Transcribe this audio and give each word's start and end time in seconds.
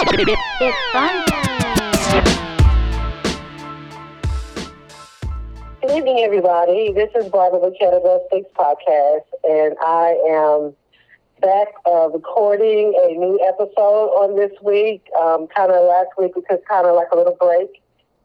Good 0.00 0.30
evening, 5.90 6.20
everybody. 6.24 6.92
This 6.94 7.10
is 7.14 7.28
Barbara 7.28 7.60
with 7.60 7.78
Canada 7.78 8.18
Speaks 8.26 8.48
Podcast, 8.56 9.28
and 9.44 9.76
I 9.82 10.16
am 10.30 10.74
back 11.42 11.68
uh, 11.84 12.08
recording 12.08 12.94
a 13.04 13.12
new 13.12 13.38
episode 13.46 14.08
on 14.16 14.36
this 14.36 14.52
week. 14.62 15.04
Um, 15.20 15.46
kind 15.54 15.70
of 15.70 15.84
last 15.86 16.08
week 16.16 16.32
because 16.34 16.60
kind 16.66 16.86
of 16.86 16.96
like 16.96 17.08
a 17.12 17.16
little 17.16 17.36
break. 17.38 17.82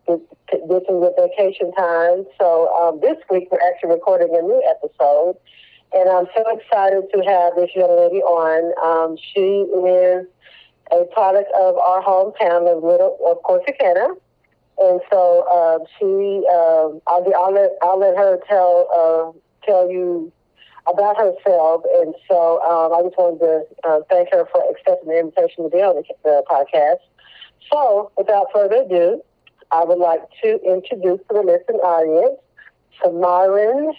This 0.08 0.22
this 0.70 0.84
is 0.84 0.96
with 0.96 1.14
vacation 1.18 1.74
time, 1.74 2.26
so 2.40 2.74
um, 2.74 3.02
this 3.02 3.18
week 3.30 3.50
we're 3.52 3.60
actually 3.68 3.90
recording 3.90 4.30
a 4.32 4.42
new 4.42 4.64
episode, 4.70 5.36
and 5.92 6.10
I'm 6.10 6.28
so 6.34 6.58
excited 6.58 7.04
to 7.14 7.20
have 7.30 7.56
this 7.58 7.72
young 7.76 7.98
lady 7.98 8.22
on. 8.22 8.72
Um, 8.82 9.18
she 9.18 9.68
is 9.84 10.26
a 10.92 11.06
product 11.06 11.52
of 11.56 11.78
our 11.78 12.02
hometown 12.04 12.72
of 12.72 12.84
Little 12.84 13.18
of 13.26 13.42
Corsicana. 13.44 14.16
And 14.78 15.00
so 15.10 15.46
uh, 15.50 15.80
she, 15.98 16.46
um, 16.54 17.02
I'll, 17.08 17.26
I'll, 17.38 17.54
let, 17.54 17.72
I'll 17.82 18.00
let 18.00 18.18
her 18.18 18.40
tell 18.48 18.88
uh, 18.94 19.40
tell 19.66 19.90
you 19.90 20.32
about 20.88 21.18
herself. 21.18 21.84
And 21.96 22.14
so 22.28 22.62
um, 22.62 22.94
I 22.94 23.02
just 23.04 23.18
wanted 23.18 23.40
to 23.40 23.90
uh, 23.90 24.00
thank 24.10 24.30
her 24.32 24.46
for 24.52 24.62
accepting 24.70 25.10
the 25.10 25.20
invitation 25.20 25.64
to 25.64 25.70
be 25.70 25.82
on 25.82 25.96
the, 25.96 26.04
the 26.24 26.44
podcast. 26.50 27.00
So 27.72 28.12
without 28.18 28.48
further 28.54 28.84
ado, 28.84 29.22
I 29.72 29.84
would 29.84 29.98
like 29.98 30.22
to 30.44 30.60
introduce 30.64 31.20
to 31.28 31.34
the 31.34 31.42
listening 31.42 31.82
audience 31.82 32.40
Samarin 33.04 33.94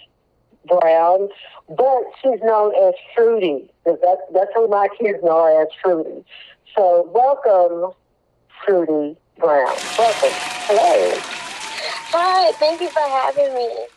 Brown, 0.67 1.29
but 1.69 2.03
she's 2.21 2.39
known 2.41 2.73
as 2.87 2.93
Fruity. 3.15 3.69
That's, 3.85 4.21
that's 4.33 4.51
who 4.55 4.67
my 4.67 4.87
kids 4.99 5.19
know 5.23 5.43
her 5.43 5.61
as 5.63 5.67
Fruity. 5.83 6.23
So 6.75 7.09
welcome, 7.13 7.93
Fruity 8.63 9.17
Brown. 9.37 9.65
Welcome. 9.97 10.29
Hello. 10.67 11.19
Hi, 12.11 12.51
thank 12.53 12.81
you 12.81 12.89
for 12.89 12.99
having 12.99 13.53
me. 13.53 13.87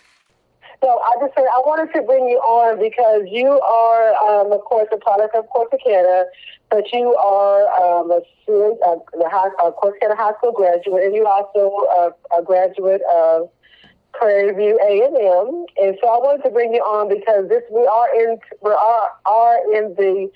So 0.82 0.88
I 0.88 1.16
just 1.20 1.34
said 1.34 1.44
I 1.44 1.60
wanted 1.60 1.92
to 1.92 2.02
bring 2.02 2.26
you 2.26 2.38
on 2.38 2.78
because 2.80 3.28
you 3.28 3.60
are, 3.60 4.14
um, 4.24 4.52
of 4.52 4.60
course, 4.60 4.88
a 4.92 4.96
product 4.96 5.34
of 5.34 5.44
Corsicana, 5.54 6.24
but 6.70 6.90
you 6.92 7.14
are 7.16 7.68
um, 7.76 8.10
a 8.10 8.22
student, 8.42 8.80
the 9.12 9.28
high, 9.28 9.50
uh, 9.62 9.72
Corsicana 9.72 10.16
High 10.16 10.32
School 10.38 10.52
graduate, 10.52 11.04
and 11.04 11.14
you're 11.14 11.28
also 11.28 11.84
uh, 11.98 12.10
a 12.38 12.42
graduate 12.42 13.02
of 13.12 13.50
Prairie 14.14 14.54
View 14.54 14.80
A 14.82 15.04
and 15.04 15.16
M. 15.16 15.66
And 15.76 15.98
so 16.00 16.08
I 16.08 16.16
wanted 16.16 16.42
to 16.44 16.50
bring 16.50 16.72
you 16.72 16.80
on 16.80 17.08
because 17.08 17.48
this 17.48 17.62
we 17.70 17.86
are 17.86 18.08
in 18.16 18.38
we 18.62 18.70
are 18.70 19.10
are 19.26 19.58
in 19.76 19.94
the 19.96 20.30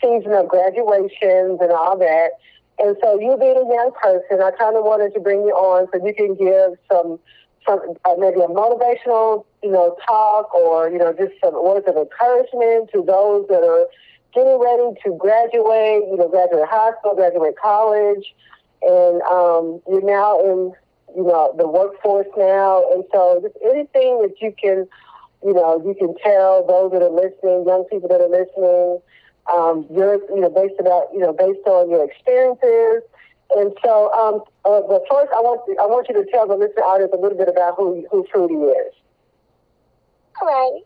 season 0.00 0.32
of 0.32 0.48
graduations 0.48 1.58
and 1.60 1.72
all 1.72 1.96
that. 1.98 2.30
And 2.78 2.96
so 3.02 3.20
you 3.20 3.36
being 3.36 3.56
a 3.56 3.74
young 3.74 3.92
person, 4.02 4.40
I 4.42 4.50
kind 4.52 4.76
of 4.76 4.84
wanted 4.84 5.12
to 5.14 5.20
bring 5.20 5.42
you 5.42 5.52
on 5.52 5.86
so 5.92 6.04
you 6.04 6.14
can 6.14 6.34
give 6.34 6.78
some, 6.90 7.18
some 7.66 7.80
uh, 8.08 8.14
maybe 8.16 8.40
a 8.40 8.48
motivational, 8.48 9.44
you 9.62 9.70
know, 9.70 9.96
talk 10.06 10.54
or, 10.54 10.88
you 10.88 10.96
know, 10.96 11.12
just 11.12 11.32
some 11.44 11.52
words 11.62 11.86
of 11.86 11.96
encouragement 11.96 12.90
to 12.92 13.04
those 13.04 13.46
that 13.48 13.60
are 13.60 13.86
getting 14.32 14.58
ready 14.58 14.96
to 15.04 15.12
graduate, 15.18 16.08
you 16.08 16.16
know, 16.16 16.28
graduate 16.28 16.64
high 16.70 16.92
school, 16.98 17.14
graduate 17.14 17.54
college. 17.60 18.34
And 18.80 19.20
um, 19.22 19.82
you're 19.86 20.00
now 20.00 20.40
in, 20.40 20.72
you 21.14 21.24
know, 21.24 21.52
the 21.58 21.68
workforce 21.68 22.32
now. 22.38 22.82
And 22.92 23.04
so 23.12 23.40
just 23.42 23.56
anything 23.62 24.22
that 24.22 24.40
you 24.40 24.54
can, 24.56 24.88
you 25.44 25.52
know, 25.52 25.82
you 25.84 25.94
can 25.94 26.14
tell 26.24 26.66
those 26.66 26.92
that 26.92 27.02
are 27.02 27.10
listening, 27.10 27.68
young 27.68 27.84
people 27.90 28.08
that 28.08 28.22
are 28.22 28.28
listening, 28.28 29.00
um, 29.52 29.86
you're, 29.90 30.14
you 30.30 30.40
know, 30.40 30.50
based 30.50 30.78
about, 30.78 31.08
you 31.12 31.20
know, 31.20 31.32
based 31.32 31.66
on 31.66 31.90
your 31.90 32.04
experiences. 32.04 33.02
And 33.56 33.72
so, 33.84 34.12
um, 34.14 34.42
uh, 34.64 34.86
but 34.86 35.02
first, 35.10 35.32
I 35.34 35.42
want 35.42 35.66
I 35.80 35.86
want 35.86 36.06
you 36.08 36.14
to 36.14 36.24
tell 36.30 36.46
the 36.46 36.54
listening 36.54 36.86
audience 36.86 37.10
a 37.12 37.18
little 37.18 37.36
bit 37.36 37.48
about 37.48 37.74
who 37.76 38.06
who 38.10 38.24
Fruity 38.30 38.54
is. 38.54 38.94
All 40.40 40.46
right, 40.46 40.80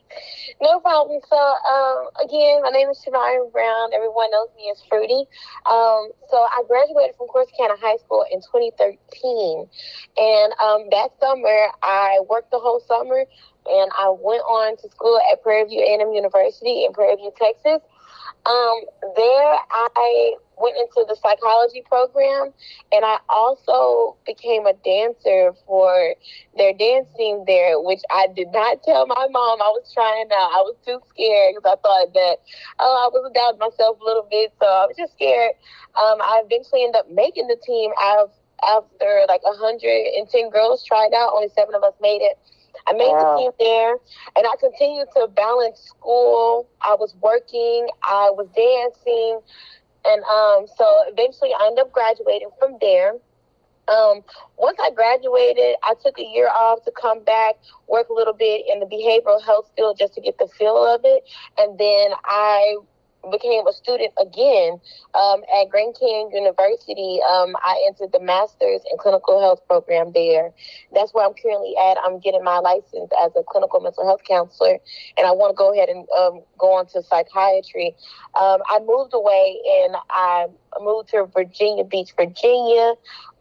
no 0.63 0.81
problem. 0.81 1.21
So, 1.29 1.37
um, 1.37 2.09
again, 2.25 2.63
my 2.65 2.71
name 2.71 2.89
is 2.89 2.99
Shamari 3.05 3.53
Brown. 3.53 3.93
Everyone 3.95 4.31
knows 4.33 4.49
me 4.57 4.73
as 4.73 4.83
Fruity. 4.89 5.29
Um, 5.69 6.11
so, 6.33 6.41
I 6.41 6.65
graduated 6.67 7.15
from 7.21 7.29
Corsicana 7.29 7.79
High 7.79 8.01
School 8.01 8.25
in 8.33 8.41
2013, 8.41 9.69
and 10.17 10.51
um, 10.59 10.89
that 10.91 11.13
summer 11.21 11.69
I 11.85 12.19
worked 12.29 12.51
the 12.51 12.59
whole 12.59 12.81
summer, 12.89 13.29
and 13.69 13.91
I 13.93 14.09
went 14.09 14.43
on 14.43 14.77
to 14.79 14.89
school 14.89 15.21
at 15.31 15.43
Prairie 15.43 15.69
View 15.69 15.85
A&M 15.85 16.13
University 16.13 16.85
in 16.89 16.93
Prairie 16.93 17.17
View, 17.17 17.33
Texas. 17.39 17.85
Um, 18.47 18.81
there, 19.17 19.57
I 19.73 20.35
went 20.61 20.77
into 20.77 21.05
the 21.09 21.17
psychology 21.17 21.83
program, 21.89 22.53
and 22.93 23.05
I 23.05 23.19
also 23.29 24.17
became 24.27 24.67
a 24.67 24.75
dancer 24.85 25.53
for 25.67 26.15
their 26.57 26.75
dance 26.75 27.09
team 27.17 27.45
there, 27.47 27.81
which 27.81 28.01
I 28.11 28.29
did 28.37 28.53
not 28.53 28.83
tell 28.83 29.07
my 29.07 29.27
mom 29.31 29.63
I 29.63 29.73
was 29.73 29.91
trying 29.93 30.29
out. 30.29 30.51
I 30.53 30.61
was 30.61 30.77
too 30.85 31.01
scared 31.09 31.55
because 31.57 31.73
I 31.73 31.81
thought 31.81 32.13
that, 32.13 32.37
oh, 32.81 32.95
I 33.01 33.09
was 33.13 33.33
doubting 33.35 33.61
myself 33.61 33.99
a 34.01 34.05
little 34.05 34.29
bit, 34.31 34.53
so 34.61 34.67
I 34.67 34.87
was 34.87 34.97
just 34.97 35.15
scared. 35.15 35.53
Um, 35.97 36.21
I 36.21 36.43
eventually 36.45 36.85
ended 36.85 37.01
up 37.01 37.11
making 37.11 37.49
the 37.49 37.57
team 37.65 37.93
of, 38.17 38.31
after 38.61 39.25
like 39.29 39.45
110 39.45 40.51
girls 40.51 40.85
tried 40.85 41.13
out, 41.17 41.33
only 41.33 41.49
seven 41.57 41.75
of 41.75 41.83
us 41.83 41.95
made 42.01 42.21
it. 42.21 42.39
I 42.87 42.93
made 42.93 43.09
wow. 43.09 43.37
the 43.37 43.43
team 43.43 43.51
there, 43.59 43.93
and 44.37 44.47
I 44.47 44.55
continued 44.59 45.09
to 45.17 45.29
balance 45.29 45.81
school. 45.81 46.69
I 46.81 46.95
was 46.95 47.15
working, 47.21 47.89
I 48.03 48.31
was 48.31 48.49
dancing, 48.55 49.41
and 50.05 50.23
um, 50.25 50.67
so 50.77 50.85
eventually 51.09 51.51
I 51.59 51.67
ended 51.67 51.85
up 51.85 51.93
graduating 51.93 52.51
from 52.59 52.77
there. 52.81 53.15
Um, 53.87 54.25
once 54.57 54.79
I 54.83 54.91
graduated, 54.91 55.77
I 55.83 55.95
took 56.03 56.19
a 56.19 56.25
year 56.25 56.49
off 56.49 56.85
to 56.85 56.91
come 56.91 57.23
back, 57.23 57.57
work 57.87 58.09
a 58.09 58.15
little 58.15 58.33
bit 58.33 58.65
in 58.73 58.81
the 58.81 58.87
behavioral 58.87 59.43
health 59.45 59.71
field 59.77 59.99
just 59.99 60.15
to 60.15 60.23
get 60.23 60.39
the 60.39 60.49
feel 60.59 60.77
of 60.77 61.03
it, 61.05 61.25
and 61.59 61.79
then 61.79 62.11
I 62.25 62.77
became 63.31 63.67
a 63.67 63.73
student 63.73 64.13
again 64.21 64.81
um, 65.15 65.43
at 65.61 65.69
Grand 65.71 65.97
Canyon 65.99 66.31
University. 66.33 67.21
Um, 67.31 67.57
I 67.65 67.83
entered 67.87 68.13
the 68.13 68.21
master's 68.21 68.83
in 68.91 68.99
clinical 68.99 69.41
health 69.41 69.61
program 69.67 70.13
there. 70.15 70.53
That's 70.93 71.13
where 71.15 71.27
I'm 71.27 71.35
currently 71.35 71.75
at. 71.77 71.97
I'm 72.05 72.21
getting 72.21 72.45
my 72.45 72.59
license 72.59 73.11
as 73.23 73.33
a 73.37 73.43
clinical 73.43 73.81
mental 73.81 74.07
health 74.07 74.23
counselor, 74.29 74.79
and 75.17 75.27
I 75.27 75.33
want 75.33 75.51
to 75.53 75.57
go 75.57 75.73
ahead 75.73 75.89
and 75.89 76.07
um, 76.19 76.43
go 76.59 76.73
on 76.73 76.87
to 76.89 77.03
psychiatry. 77.03 77.95
Um, 78.35 78.61
I 78.71 78.81
moved 78.81 79.15
away 79.15 79.61
and 79.85 79.97
I 80.11 80.47
moved 80.81 81.11
to 81.11 81.27
Virginia 81.33 81.85
Beach, 81.85 82.13
Virginia, 82.17 82.95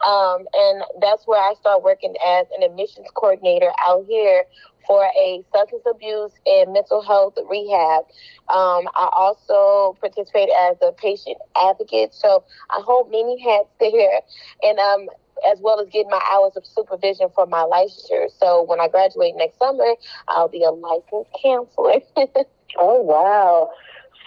um, 0.05 0.45
and 0.53 0.83
that's 1.01 1.25
where 1.25 1.41
I 1.41 1.53
started 1.59 1.83
working 1.83 2.15
as 2.25 2.47
an 2.55 2.63
admissions 2.63 3.07
coordinator 3.15 3.71
out 3.87 4.05
here 4.07 4.43
for 4.87 5.05
a 5.05 5.43
substance 5.53 5.83
abuse 5.89 6.31
and 6.45 6.73
mental 6.73 7.01
health 7.01 7.35
rehab. 7.49 8.03
Um, 8.49 8.87
I 8.95 9.09
also 9.15 9.97
participate 9.99 10.49
as 10.69 10.77
a 10.81 10.91
patient 10.91 11.37
advocate, 11.61 12.13
so 12.13 12.43
I 12.69 12.81
hold 12.85 13.11
many 13.11 13.39
hats 13.41 13.69
there, 13.79 14.21
and 14.63 14.79
um, 14.79 15.09
as 15.49 15.59
well 15.61 15.79
as 15.79 15.87
getting 15.89 16.09
my 16.09 16.21
hours 16.31 16.53
of 16.55 16.65
supervision 16.65 17.27
for 17.35 17.45
my 17.45 17.63
licensure. 17.63 18.27
So 18.39 18.63
when 18.63 18.79
I 18.79 18.87
graduate 18.87 19.35
next 19.35 19.59
summer, 19.59 19.95
I'll 20.27 20.49
be 20.49 20.63
a 20.63 20.71
licensed 20.71 21.31
counselor. 21.41 21.99
oh 22.79 23.01
wow! 23.01 23.69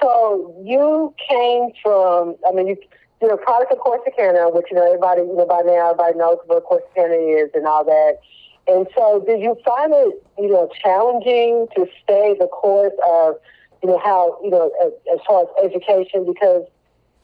So 0.01 0.55
you 0.65 1.15
came 1.29 1.71
from, 1.83 2.37
I 2.49 2.53
mean, 2.53 2.69
you. 2.69 2.77
You're 3.23 3.33
a 3.33 3.39
product 3.39 3.73
of 3.73 3.79
Corsicana, 3.79 4.53
which 4.55 4.67
you 4.71 4.77
know 4.77 4.85
everybody, 4.85 5.23
you 5.23 5.35
know 5.35 5.47
by 5.47 5.63
now 5.65 5.93
everybody 5.93 6.19
knows 6.19 6.37
what 6.45 6.67
Corsicana 6.67 7.45
is 7.45 7.51
and 7.55 7.67
all 7.67 7.83
that. 7.83 8.19
And 8.69 8.87
so, 8.95 9.25
did 9.27 9.41
you 9.41 9.57
find 9.65 9.93
it, 9.95 10.23
you 10.39 10.49
know, 10.49 10.69
challenging 10.83 11.69
to 11.77 11.87
stay 12.03 12.35
the 12.39 12.49
course 12.49 12.95
of, 13.09 13.37
you 13.83 13.89
know, 13.89 13.99
how, 13.99 14.39
you 14.43 14.51
know, 14.51 14.73
as, 14.85 14.93
as 15.13 15.21
far 15.27 15.43
as 15.43 15.49
education, 15.65 16.27
because, 16.27 16.65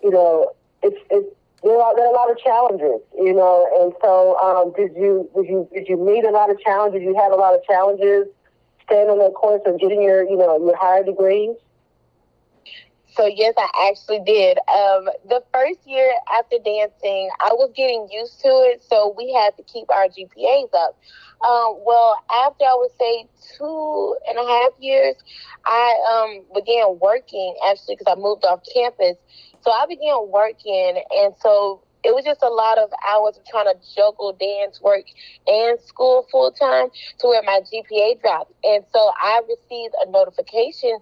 you 0.02 0.10
know, 0.10 0.52
it's 0.82 0.98
it's 1.10 1.28
there 1.62 1.80
are 1.80 1.94
there 1.96 2.06
are 2.06 2.12
a 2.12 2.16
lot 2.16 2.30
of 2.30 2.38
challenges, 2.38 3.00
you 3.16 3.32
know, 3.32 3.68
and 3.80 3.92
so 4.02 4.36
um, 4.38 4.72
did 4.76 4.96
you 4.96 5.28
did 5.34 5.46
you 5.46 5.68
did 5.72 5.88
you 5.88 5.96
meet 5.96 6.24
a 6.24 6.30
lot 6.30 6.50
of 6.50 6.60
challenges? 6.60 7.02
You 7.02 7.14
have 7.16 7.32
a 7.32 7.36
lot 7.36 7.54
of 7.54 7.62
challenges 7.64 8.26
staying 8.84 9.08
on 9.08 9.18
that 9.18 9.34
course 9.34 9.62
and 9.64 9.78
getting 9.78 10.02
your, 10.02 10.28
you 10.28 10.36
know, 10.36 10.58
your 10.58 10.76
higher 10.76 11.04
degrees? 11.04 11.54
So 13.14 13.26
yes, 13.26 13.54
I 13.58 13.90
actually 13.90 14.20
did. 14.24 14.58
Um, 14.72 15.08
the 15.28 15.42
first 15.52 15.80
year 15.86 16.12
after 16.38 16.56
dancing, 16.64 17.30
I 17.40 17.52
was 17.52 17.70
getting 17.76 18.08
used 18.10 18.40
to 18.40 18.48
it, 18.72 18.82
so 18.82 19.14
we 19.16 19.32
had 19.32 19.56
to 19.56 19.62
keep 19.64 19.90
our 19.90 20.06
GPAs 20.08 20.72
up. 20.74 20.98
Um, 21.44 21.80
well, 21.84 22.16
after 22.46 22.64
I 22.64 22.74
would 22.76 22.92
say 22.98 23.28
two 23.58 24.16
and 24.28 24.38
a 24.38 24.46
half 24.46 24.72
years, 24.78 25.16
I 25.66 25.94
um, 26.10 26.44
began 26.54 26.98
working 27.00 27.54
actually 27.68 27.96
because 27.96 28.12
I 28.16 28.20
moved 28.20 28.44
off 28.44 28.60
campus. 28.72 29.16
So 29.60 29.70
I 29.70 29.86
began 29.86 30.28
working, 30.30 31.02
and 31.10 31.34
so 31.40 31.82
it 32.04 32.14
was 32.14 32.24
just 32.24 32.42
a 32.42 32.48
lot 32.48 32.78
of 32.78 32.90
hours 33.08 33.36
of 33.36 33.44
trying 33.46 33.66
to 33.66 33.78
juggle 33.94 34.32
dance 34.32 34.80
work 34.82 35.04
and 35.46 35.78
school 35.80 36.26
full 36.30 36.50
time 36.50 36.88
to 37.20 37.26
where 37.28 37.42
my 37.42 37.60
GPA 37.60 38.20
dropped. 38.20 38.52
And 38.64 38.84
so 38.92 39.12
I 39.20 39.40
received 39.48 39.94
a 40.04 40.10
notification 40.10 40.98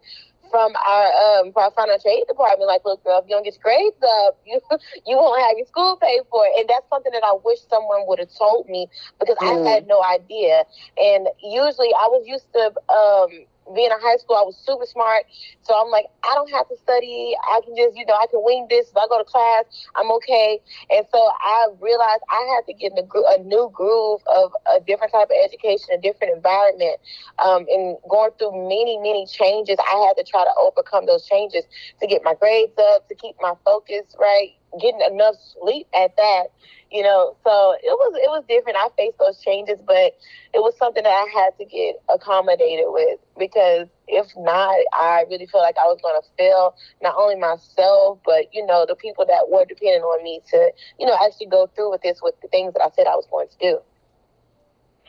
from 0.50 0.75
our 0.76 1.06
um 1.41 1.52
from 1.52 1.64
our 1.64 1.70
financial 1.73 2.11
aid 2.11 2.26
department, 2.29 2.69
like, 2.69 2.82
look, 2.85 3.02
girl, 3.05 3.19
if 3.23 3.29
you 3.29 3.35
don't 3.37 3.44
get 3.44 3.55
your 3.55 3.62
grades 3.62 4.02
up, 4.02 4.38
you 4.47 4.61
you 5.06 5.17
won't 5.17 5.41
have 5.43 5.56
your 5.56 5.67
school 5.67 5.97
paid 5.97 6.23
for. 6.31 6.44
And 6.58 6.69
that's 6.69 6.88
something 6.91 7.12
that 7.12 7.25
I 7.25 7.37
wish 7.44 7.61
someone 7.69 8.06
would 8.06 8.19
have 8.19 8.35
told 8.37 8.69
me 8.69 8.88
because 9.19 9.37
mm. 9.38 9.67
I 9.67 9.70
had 9.70 9.87
no 9.87 10.02
idea. 10.02 10.64
And 10.99 11.29
usually 11.43 11.93
I 11.94 12.06
was 12.11 12.26
used 12.26 12.52
to 12.52 12.73
um 12.93 13.47
being 13.75 13.90
in 13.90 14.00
high 14.00 14.17
school, 14.17 14.37
I 14.37 14.43
was 14.43 14.56
super 14.56 14.87
smart. 14.87 15.25
So 15.62 15.75
I'm 15.75 15.90
like, 15.90 16.06
I 16.25 16.34
don't 16.34 16.50
have 16.50 16.69
to 16.69 16.76
study. 16.76 17.37
I 17.50 17.61
can 17.64 17.76
just, 17.76 17.96
you 17.96 18.06
know, 18.06 18.14
I 18.14 18.26
can 18.31 18.43
wing 18.43 18.67
this. 18.69 18.90
If 18.90 18.96
I 18.96 19.06
go 19.08 19.19
to 19.19 19.25
class, 19.25 19.64
I'm 19.96 20.11
okay. 20.22 20.61
And 20.90 21.06
so 21.11 21.19
I 21.19 21.69
realized 21.81 22.22
I 22.31 22.43
had 22.56 22.67
to 22.67 22.75
get 22.75 22.93
in 22.93 22.99
a, 22.99 23.06
a 23.06 23.43
new 23.44 23.70
groove 23.72 24.20
of 24.26 24.52
a 24.75 24.81
different 24.81 25.12
type 25.12 25.28
of 25.31 25.37
education, 25.44 25.88
a 25.94 26.00
different 26.00 26.34
environment. 26.34 26.99
Um, 27.38 27.67
and 27.69 27.96
going 28.08 28.31
through 28.38 28.52
many, 28.69 28.99
many 28.99 29.26
changes, 29.26 29.76
I 29.81 30.06
had 30.06 30.17
to 30.17 30.25
try 30.25 30.44
to 30.44 30.55
overcome 30.58 31.06
those 31.06 31.26
changes 31.26 31.64
to 32.00 32.06
get 32.06 32.22
my 32.25 32.34
grades 32.34 32.76
up, 32.78 33.08
to 33.08 33.14
keep 33.14 33.37
my 33.40 33.55
focus 33.64 34.14
right, 34.19 34.55
getting 34.81 35.00
enough 35.11 35.34
sleep 35.58 35.87
at 35.94 36.14
that 36.17 36.44
you 36.90 37.02
know 37.02 37.37
so 37.44 37.75
it 37.82 37.90
was 37.90 38.12
it 38.17 38.28
was 38.28 38.44
different. 38.49 38.76
I 38.78 38.88
faced 38.96 39.19
those 39.19 39.40
changes 39.40 39.81
but 39.87 40.14
it 40.52 40.58
was 40.58 40.76
something 40.78 41.02
that 41.02 41.11
i 41.11 41.26
had 41.32 41.56
to 41.58 41.64
get 41.64 41.96
accommodated 42.12 42.87
with 42.88 43.19
because 43.38 43.88
if 44.08 44.26
not 44.37 44.76
i 44.93 45.25
really 45.31 45.46
feel 45.46 45.61
like 45.61 45.76
i 45.78 45.87
was 45.87 45.99
going 46.02 46.20
to 46.20 46.26
fail 46.37 46.75
not 47.02 47.14
only 47.17 47.37
myself 47.37 48.19
but 48.25 48.52
you 48.52 48.64
know 48.67 48.84
the 48.88 48.94
people 48.94 49.25
that 49.26 49.49
were 49.49 49.64
depending 49.64 50.02
on 50.02 50.22
me 50.22 50.40
to 50.50 50.72
you 50.99 51.06
know 51.06 51.17
actually 51.25 51.46
go 51.46 51.69
through 51.75 51.90
with 51.90 52.02
this 52.02 52.20
with 52.22 52.34
the 52.43 52.49
things 52.49 52.72
that 52.75 52.82
i 52.82 52.90
said 52.96 53.06
i 53.06 53.14
was 53.14 53.26
going 53.31 53.49
to 53.49 53.58
do. 53.61 53.78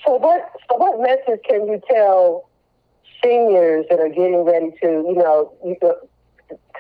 So 0.06 0.16
what 0.16 0.52
so 0.69 0.78
what 0.78 1.00
message 1.02 1.42
can 1.48 1.68
you 1.68 1.81
tell 1.90 2.50
seniors 3.24 3.86
that 3.90 4.00
are 4.00 4.10
getting 4.10 4.44
ready 4.44 4.72
to 4.81 4.88
you 4.88 5.16
know 5.16 5.54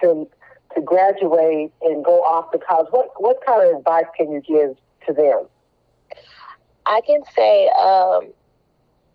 to 0.01 0.27
to 0.75 0.81
graduate 0.81 1.71
and 1.81 2.03
go 2.03 2.21
off 2.23 2.51
to 2.51 2.59
college 2.59 2.87
what 2.91 3.09
what 3.21 3.37
kind 3.45 3.67
of 3.67 3.77
advice 3.77 4.05
can 4.15 4.31
you 4.31 4.41
give 4.41 4.75
to 5.07 5.13
them? 5.13 5.47
I 6.85 7.01
can 7.05 7.21
say 7.35 7.69
um, 7.69 8.31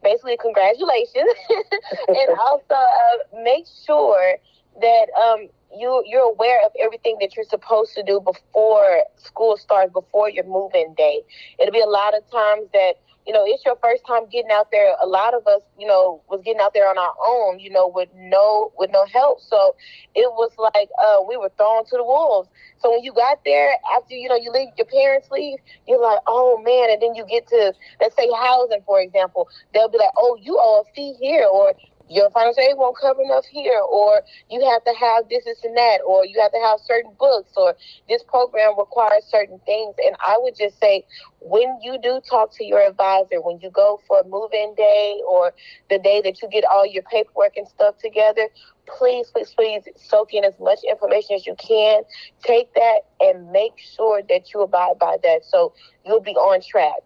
basically 0.03 0.37
congratulations, 0.41 1.35
and 2.09 2.39
also 2.41 2.75
uh, 2.75 3.43
make 3.43 3.67
sure 3.85 4.37
that 4.81 5.07
um, 5.21 5.49
you 5.77 6.03
you're 6.07 6.31
aware 6.31 6.65
of 6.65 6.73
everything 6.81 7.17
that 7.21 7.37
you're 7.37 7.47
supposed 7.47 7.95
to 7.95 8.03
do 8.03 8.21
before 8.21 9.03
school 9.17 9.57
starts, 9.57 9.93
before 9.93 10.31
your 10.31 10.45
move-in 10.45 10.95
day. 10.95 11.23
It'll 11.59 11.73
be 11.73 11.81
a 11.81 11.87
lot 11.87 12.17
of 12.17 12.29
times 12.31 12.69
that 12.73 12.95
you 13.27 13.33
know, 13.33 13.43
it's 13.45 13.65
your 13.65 13.77
first 13.83 14.07
time 14.07 14.29
getting 14.31 14.53
out 14.53 14.71
there. 14.71 14.95
A 15.03 15.07
lot 15.07 15.35
of 15.35 15.47
us, 15.47 15.63
you 15.79 15.87
know, 15.87 16.23
was 16.29 16.41
getting 16.45 16.61
out 16.61 16.75
there 16.75 16.89
on 16.89 16.97
our 16.97 17.15
own, 17.21 17.59
you 17.59 17.71
know, 17.71 17.89
with 17.89 18.09
no 18.15 18.73
with 18.79 18.91
no 18.93 19.05
help. 19.07 19.41
So 19.41 19.75
it 20.15 20.31
was 20.33 20.53
like 20.59 20.89
uh, 21.03 21.23
we 21.29 21.37
were 21.37 21.51
thrown 21.57 21.85
to 21.87 21.97
the 21.97 22.05
wolves. 22.05 22.49
So 22.79 22.91
when 22.91 23.03
you 23.03 23.13
got 23.13 23.41
there, 23.45 23.75
after 23.97 24.15
you 24.15 24.29
know 24.29 24.37
you 24.37 24.53
leave, 24.53 24.69
your 24.77 24.87
parents 24.87 25.29
leave, 25.31 25.59
you're 25.89 26.01
like, 26.01 26.21
oh 26.27 26.63
man, 26.63 26.91
and 26.91 27.03
then 27.03 27.15
you 27.15 27.27
get 27.27 27.49
to 27.49 27.73
let's 28.01 28.17
say 28.17 28.29
housing, 28.39 28.83
for 28.87 29.01
example, 29.01 29.49
they'll 29.75 29.89
be 29.89 29.99
like, 29.99 30.15
oh, 30.17 30.39
you 30.41 30.57
owe 30.61 30.85
a 30.87 30.93
fee 30.95 31.15
here, 31.21 31.47
or 31.53 31.75
your 32.09 32.31
financial 32.31 32.63
aid 32.63 32.77
won't 32.77 32.97
cover 32.97 33.23
enough 33.23 33.45
here, 33.47 33.81
or 33.81 34.23
you 34.51 34.65
have 34.71 34.85
to 34.85 34.93
have 34.99 35.29
this, 35.29 35.45
this, 35.45 35.65
and 35.65 35.77
that, 35.77 35.99
or 36.07 36.25
you 36.25 36.41
have 36.41 36.53
to 36.53 36.59
have 36.59 36.81
certain 36.81 37.13
books, 37.19 37.51
or 37.57 37.75
this 38.09 38.23
program 38.23 38.79
requires 38.79 39.25
certain 39.25 39.59
things. 39.67 39.95
And 40.05 40.17
I 40.21 40.37
would 40.39 40.57
just 40.57 40.79
say, 40.81 41.05
when 41.41 41.79
you 41.83 41.99
do 42.03 42.21
talk 42.29 42.55
to 42.57 42.65
your 42.65 42.81
advisor, 42.81 43.41
when 43.43 43.59
you 43.61 43.71
go 43.71 44.01
for 44.07 44.21
a 44.21 44.29
move 44.29 44.51
in 44.53 44.75
day 44.77 45.21
or 45.27 45.53
the 45.91 45.99
day 45.99 46.21
that 46.23 46.41
you 46.43 46.49
get 46.49 46.65
all 46.65 46.87
your 46.87 47.03
paperwork 47.05 47.57
and 47.57 47.67
stuff 47.67 47.99
together, 47.99 48.49
please, 48.87 49.29
please, 49.33 49.53
please 49.55 49.83
soak 49.97 50.33
in 50.33 50.45
as 50.45 50.55
much 50.61 50.79
information 50.89 51.37
as 51.37 51.47
you 51.47 51.57
can. 51.57 52.03
Take 52.43 52.73
that 52.75 53.01
and 53.21 53.51
make 53.51 53.79
sure 53.79 54.23
that 54.29 54.53
you 54.55 54.63
abide 54.63 54.99
by 54.99 55.17
that 55.23 55.45
so 55.45 55.73
you'll 56.05 56.21
be 56.21 56.33
on 56.33 56.61
track. 56.63 57.03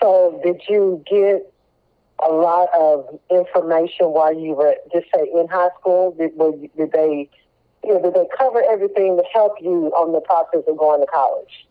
So, 0.00 0.40
did 0.44 0.60
you 0.68 1.02
get 1.06 1.50
a 2.24 2.32
lot 2.32 2.68
of 2.74 3.18
information 3.30 4.06
while 4.06 4.34
you 4.34 4.54
were 4.54 4.74
just 4.92 5.06
say 5.14 5.28
in 5.34 5.48
high 5.48 5.70
school? 5.78 6.12
Did, 6.12 6.36
did 6.76 6.92
they, 6.92 7.28
you 7.84 7.94
know, 7.94 8.02
did 8.02 8.14
they 8.14 8.26
cover 8.36 8.62
everything 8.70 9.16
to 9.16 9.24
help 9.32 9.56
you 9.60 9.92
on 9.96 10.12
the 10.12 10.20
process 10.20 10.62
of 10.66 10.76
going 10.76 11.00
to 11.00 11.06
college? 11.06 11.66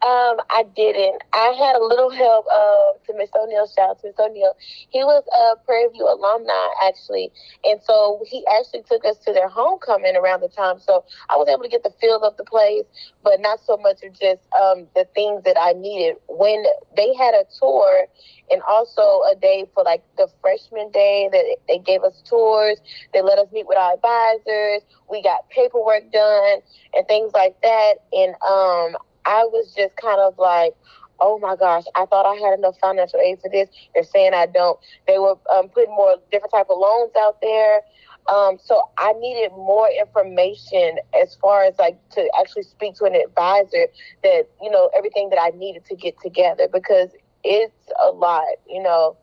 Um, 0.00 0.40
I 0.48 0.64
didn't. 0.74 1.20
I 1.34 1.52
had 1.60 1.76
a 1.76 1.84
little 1.84 2.08
help 2.08 2.46
uh, 2.50 2.96
to 3.06 3.18
Miss 3.18 3.28
O'Neill. 3.36 3.66
Shout 3.68 3.90
out 3.90 4.00
to 4.00 4.06
Miss 4.08 4.16
O'Neill. 4.18 4.56
He 4.88 5.04
was 5.04 5.22
a 5.28 5.62
Prairie 5.66 5.92
View 5.92 6.08
alumni, 6.08 6.68
actually. 6.88 7.30
And 7.64 7.80
so 7.82 8.22
he 8.26 8.42
actually 8.58 8.82
took 8.88 9.04
us 9.04 9.18
to 9.26 9.34
their 9.34 9.48
homecoming 9.48 10.16
around 10.16 10.40
the 10.40 10.48
time. 10.48 10.78
So 10.80 11.04
I 11.28 11.36
was 11.36 11.48
able 11.48 11.64
to 11.64 11.68
get 11.68 11.82
the 11.82 11.92
feel 12.00 12.22
of 12.24 12.34
the 12.38 12.44
place, 12.44 12.86
but 13.22 13.40
not 13.40 13.60
so 13.60 13.76
much 13.76 14.02
of 14.02 14.12
just 14.18 14.40
um, 14.56 14.88
the 14.94 15.04
things 15.14 15.44
that 15.44 15.58
I 15.60 15.72
needed. 15.72 16.16
When 16.28 16.64
they 16.96 17.12
had 17.14 17.34
a 17.34 17.44
tour 17.60 18.06
and 18.50 18.62
also 18.62 19.02
a 19.30 19.36
day 19.36 19.66
for 19.74 19.84
like 19.84 20.02
the 20.16 20.28
freshman 20.40 20.90
day 20.92 21.28
that 21.30 21.44
they 21.68 21.78
gave 21.78 22.02
us 22.04 22.22
tours, 22.24 22.80
they 23.12 23.20
let 23.20 23.38
us 23.38 23.48
meet 23.52 23.66
with 23.68 23.76
our 23.76 23.92
advisors. 23.92 24.80
We 25.10 25.22
got 25.22 25.48
paperwork 25.50 26.10
done 26.10 26.60
and 26.94 27.06
things 27.06 27.32
like 27.34 27.60
that. 27.60 27.94
And 28.14 28.34
um, 28.48 28.96
I 29.24 29.44
was 29.44 29.72
just 29.74 29.96
kind 29.96 30.20
of 30.20 30.38
like, 30.38 30.74
oh 31.20 31.38
my 31.38 31.56
gosh, 31.56 31.84
I 31.94 32.06
thought 32.06 32.26
I 32.26 32.34
had 32.34 32.58
enough 32.58 32.76
financial 32.80 33.20
aid 33.20 33.40
for 33.40 33.50
this. 33.50 33.68
They're 33.94 34.04
saying 34.04 34.32
I 34.34 34.46
don't. 34.46 34.78
They 35.06 35.18
were 35.18 35.36
um, 35.54 35.68
putting 35.68 35.94
more 35.94 36.16
different 36.32 36.52
type 36.52 36.66
of 36.70 36.78
loans 36.78 37.12
out 37.18 37.40
there. 37.42 37.82
Um, 38.28 38.58
so 38.62 38.82
I 38.98 39.12
needed 39.14 39.50
more 39.52 39.88
information 39.88 40.98
as 41.20 41.34
far 41.36 41.64
as 41.64 41.78
like 41.78 41.98
to 42.10 42.30
actually 42.38 42.62
speak 42.62 42.94
to 42.96 43.04
an 43.04 43.14
advisor 43.14 43.86
that, 44.22 44.44
you 44.62 44.70
know, 44.70 44.90
everything 44.96 45.30
that 45.30 45.40
I 45.40 45.50
needed 45.56 45.84
to 45.86 45.96
get 45.96 46.14
together 46.20 46.68
because 46.70 47.10
it's 47.42 47.90
a 48.02 48.10
lot, 48.10 48.44
you 48.68 48.82
know 48.82 49.16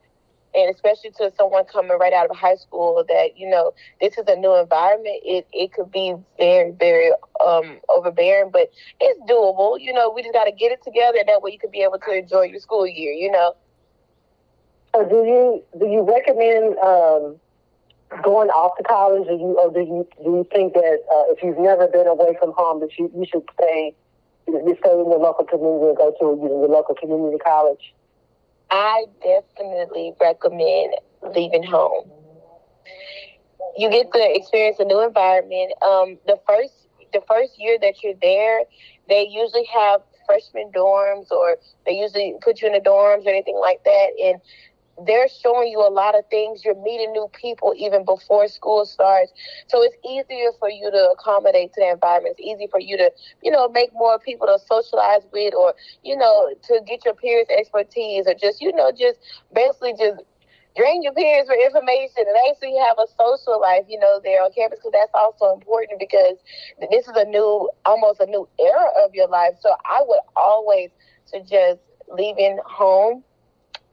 and 0.57 0.73
especially 0.73 1.11
to 1.11 1.31
someone 1.37 1.63
coming 1.65 1.97
right 1.99 2.13
out 2.13 2.29
of 2.29 2.35
high 2.35 2.55
school 2.55 3.03
that 3.07 3.37
you 3.37 3.47
know 3.47 3.73
this 4.01 4.17
is 4.17 4.25
a 4.27 4.35
new 4.35 4.59
environment 4.59 5.15
it, 5.23 5.47
it 5.53 5.71
could 5.71 5.91
be 5.91 6.15
very 6.37 6.71
very 6.71 7.11
um, 7.45 7.79
overbearing 7.89 8.49
but 8.51 8.71
it's 8.99 9.19
doable 9.31 9.79
you 9.79 9.93
know 9.93 10.11
we 10.11 10.21
just 10.21 10.33
got 10.33 10.45
to 10.45 10.51
get 10.51 10.71
it 10.71 10.83
together 10.83 11.19
and 11.19 11.29
that 11.29 11.41
way 11.41 11.51
you 11.51 11.59
can 11.59 11.71
be 11.71 11.81
able 11.81 11.99
to 11.99 12.11
enjoy 12.11 12.41
your 12.41 12.59
school 12.59 12.85
year 12.87 13.13
you 13.13 13.31
know? 13.31 13.55
So 14.95 15.07
do 15.07 15.15
you 15.15 15.63
do 15.79 15.85
you 15.85 16.01
recommend 16.01 16.77
um, 16.79 17.37
going 18.23 18.49
off 18.49 18.75
to 18.77 18.83
college 18.83 19.27
or 19.27 19.37
you 19.37 19.59
or 19.61 19.71
do 19.71 19.81
you 19.81 20.07
do 20.23 20.31
you 20.41 20.47
think 20.51 20.73
that 20.73 20.99
uh, 21.13 21.33
if 21.33 21.43
you've 21.43 21.59
never 21.59 21.87
been 21.87 22.07
away 22.07 22.35
from 22.39 22.53
home 22.57 22.79
that 22.79 22.97
you, 22.97 23.11
you 23.15 23.25
should 23.29 23.43
stay 23.53 23.93
you 24.47 24.77
stay 24.79 24.91
in 24.91 25.09
the 25.09 25.19
local 25.19 25.45
community 25.45 25.89
and 25.89 25.97
go 25.97 26.11
to 26.17 26.41
you 26.41 26.49
know, 26.49 26.61
the 26.61 26.71
local 26.71 26.95
community 26.95 27.37
college 27.37 27.93
I 28.69 29.05
definitely 29.23 30.13
recommend 30.19 30.95
leaving 31.35 31.63
home. 31.63 32.11
You 33.77 33.89
get 33.89 34.11
to 34.13 34.35
experience 34.35 34.79
a 34.79 34.85
new 34.85 35.03
environment. 35.03 35.73
Um, 35.83 36.17
the 36.25 36.39
first 36.47 36.73
the 37.13 37.21
first 37.27 37.53
year 37.57 37.77
that 37.81 38.03
you're 38.03 38.19
there, 38.21 38.61
they 39.07 39.27
usually 39.29 39.65
have 39.65 40.01
freshman 40.25 40.71
dorms 40.75 41.31
or 41.31 41.57
they 41.85 41.93
usually 41.93 42.35
put 42.41 42.61
you 42.61 42.67
in 42.67 42.73
the 42.73 42.79
dorms 42.79 43.25
or 43.25 43.29
anything 43.29 43.57
like 43.59 43.83
that. 43.85 44.07
And 44.23 44.41
they're 45.05 45.27
showing 45.27 45.69
you 45.69 45.79
a 45.79 45.89
lot 45.91 46.17
of 46.17 46.25
things. 46.29 46.63
You're 46.63 46.81
meeting 46.81 47.11
new 47.11 47.29
people 47.33 47.73
even 47.77 48.05
before 48.05 48.47
school 48.47 48.85
starts. 48.85 49.31
So 49.67 49.81
it's 49.83 49.95
easier 50.07 50.49
for 50.59 50.69
you 50.69 50.89
to 50.91 51.11
accommodate 51.11 51.73
to 51.73 51.81
the 51.81 51.89
environment. 51.91 52.35
It's 52.37 52.47
easy 52.47 52.67
for 52.69 52.79
you 52.79 52.97
to, 52.97 53.11
you 53.41 53.51
know, 53.51 53.67
make 53.69 53.91
more 53.93 54.19
people 54.19 54.47
to 54.47 54.57
socialize 54.59 55.25
with 55.31 55.53
or, 55.53 55.73
you 56.03 56.15
know, 56.17 56.49
to 56.67 56.81
get 56.85 57.05
your 57.05 57.13
peers' 57.13 57.47
expertise 57.49 58.27
or 58.27 58.33
just, 58.33 58.61
you 58.61 58.73
know, 58.73 58.91
just 58.91 59.19
basically 59.53 59.93
just 59.97 60.21
drain 60.75 61.01
your 61.03 61.13
peers 61.13 61.47
for 61.47 61.55
information 61.55 62.23
and 62.27 62.35
actually 62.49 62.75
have 62.77 62.97
a 62.99 63.07
social 63.17 63.59
life, 63.59 63.83
you 63.87 63.99
know, 63.99 64.19
there 64.23 64.41
on 64.43 64.51
campus 64.51 64.79
because 64.79 64.91
that's 64.93 65.13
also 65.13 65.53
important 65.53 65.99
because 65.99 66.37
this 66.91 67.07
is 67.07 67.15
a 67.15 67.25
new, 67.25 67.69
almost 67.85 68.19
a 68.19 68.25
new 68.25 68.47
era 68.59 68.87
of 69.03 69.13
your 69.13 69.27
life. 69.27 69.53
So 69.59 69.69
I 69.85 70.01
would 70.05 70.21
always 70.35 70.91
suggest 71.25 71.79
leaving 72.09 72.59
home 72.65 73.23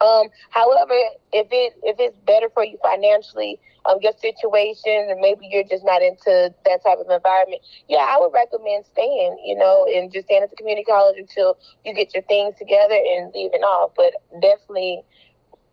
um, 0.05 0.29
however, 0.51 0.95
if 1.33 1.49
it 1.51 1.73
if 1.83 1.97
it's 1.99 2.19
better 2.27 2.49
for 2.53 2.65
you 2.65 2.79
financially, 2.83 3.59
um, 3.87 3.99
your 4.03 4.13
situation, 4.21 5.09
and 5.11 5.21
maybe 5.21 5.49
you're 5.51 5.65
just 5.65 5.85
not 5.85 6.03
into 6.03 6.53
that 6.65 6.85
type 6.85 6.99
of 6.99 7.09
environment, 7.11 7.63
yeah, 7.89 8.07
I 8.09 8.19
would 8.21 8.33
recommend 8.33 8.85
staying, 8.93 9.39
you 9.45 9.57
know, 9.57 9.87
and 9.89 10.13
just 10.13 10.27
staying 10.27 10.43
at 10.43 10.51
the 10.51 10.57
community 10.57 10.85
college 10.85 11.17
until 11.19 11.57
you 11.85 11.95
get 11.95 12.13
your 12.15 12.23
things 12.25 12.55
together 12.59 12.95
and 12.95 13.33
leaving 13.35 13.63
off. 13.63 13.93
But 13.97 14.13
definitely 14.41 15.03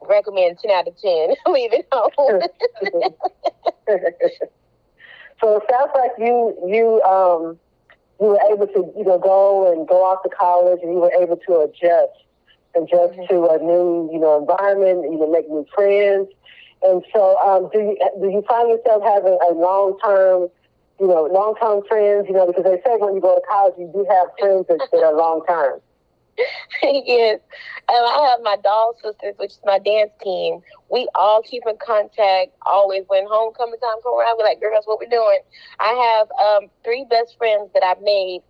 recommend 0.01 0.59
ten 0.59 0.71
out 0.71 0.87
of 0.87 0.97
ten 0.97 1.35
leaving 1.47 1.83
home. 1.91 2.41
so 5.41 5.57
it 5.57 5.63
sounds 5.69 5.91
like 5.95 6.11
you 6.17 6.55
you 6.67 7.01
um 7.03 7.59
you 8.19 8.27
were 8.27 8.39
able 8.51 8.67
to 8.67 8.93
you 8.97 9.03
know 9.03 9.19
go 9.19 9.71
and 9.71 9.87
go 9.87 10.03
off 10.03 10.23
to 10.23 10.29
college 10.29 10.79
and 10.81 10.93
you 10.93 10.99
were 10.99 11.11
able 11.19 11.37
to 11.37 11.59
adjust 11.59 12.25
adjust 12.75 13.13
mm-hmm. 13.13 13.33
to 13.33 13.47
a 13.49 13.57
new, 13.59 14.09
you 14.11 14.19
know, 14.19 14.39
environment, 14.39 15.11
you 15.11 15.19
know, 15.19 15.29
make 15.29 15.49
new 15.49 15.65
friends. 15.73 16.27
And 16.83 17.03
so, 17.13 17.37
um, 17.45 17.69
do 17.71 17.79
you 17.79 17.97
do 18.19 18.27
you 18.29 18.43
find 18.47 18.69
yourself 18.69 19.03
having 19.03 19.37
a 19.49 19.53
long 19.53 19.97
term, 20.03 20.49
you 20.99 21.07
know, 21.07 21.29
long 21.31 21.55
term 21.61 21.83
friends? 21.87 22.25
You 22.27 22.33
know, 22.33 22.47
because 22.47 22.63
they 22.63 22.81
say 22.85 22.97
when 22.97 23.15
you 23.15 23.21
go 23.21 23.35
to 23.35 23.41
college, 23.49 23.75
you 23.77 23.89
do 23.93 24.05
have 24.09 24.27
friends 24.39 24.65
that, 24.67 24.87
that 24.91 25.03
are 25.03 25.15
long 25.15 25.45
term. 25.47 25.79
yes. 26.83 27.39
Um, 27.89 28.03
I 28.05 28.31
have 28.31 28.41
my 28.41 28.57
doll 28.63 28.95
sisters, 29.03 29.35
which 29.37 29.51
is 29.51 29.59
my 29.65 29.79
dance 29.79 30.11
team. 30.23 30.61
We 30.89 31.07
all 31.15 31.41
keep 31.41 31.63
in 31.67 31.77
contact 31.77 32.51
always 32.65 33.03
when 33.07 33.25
homecoming 33.29 33.79
time 33.79 34.01
comes 34.01 34.17
around. 34.17 34.37
We're 34.37 34.45
like, 34.45 34.61
girls, 34.61 34.85
what 34.85 34.99
we 34.99 35.07
doing? 35.07 35.39
I 35.79 35.93
have 36.17 36.27
um, 36.39 36.69
three 36.83 37.05
best 37.09 37.37
friends 37.37 37.69
that 37.73 37.83
I 37.83 37.99
made 38.01 38.41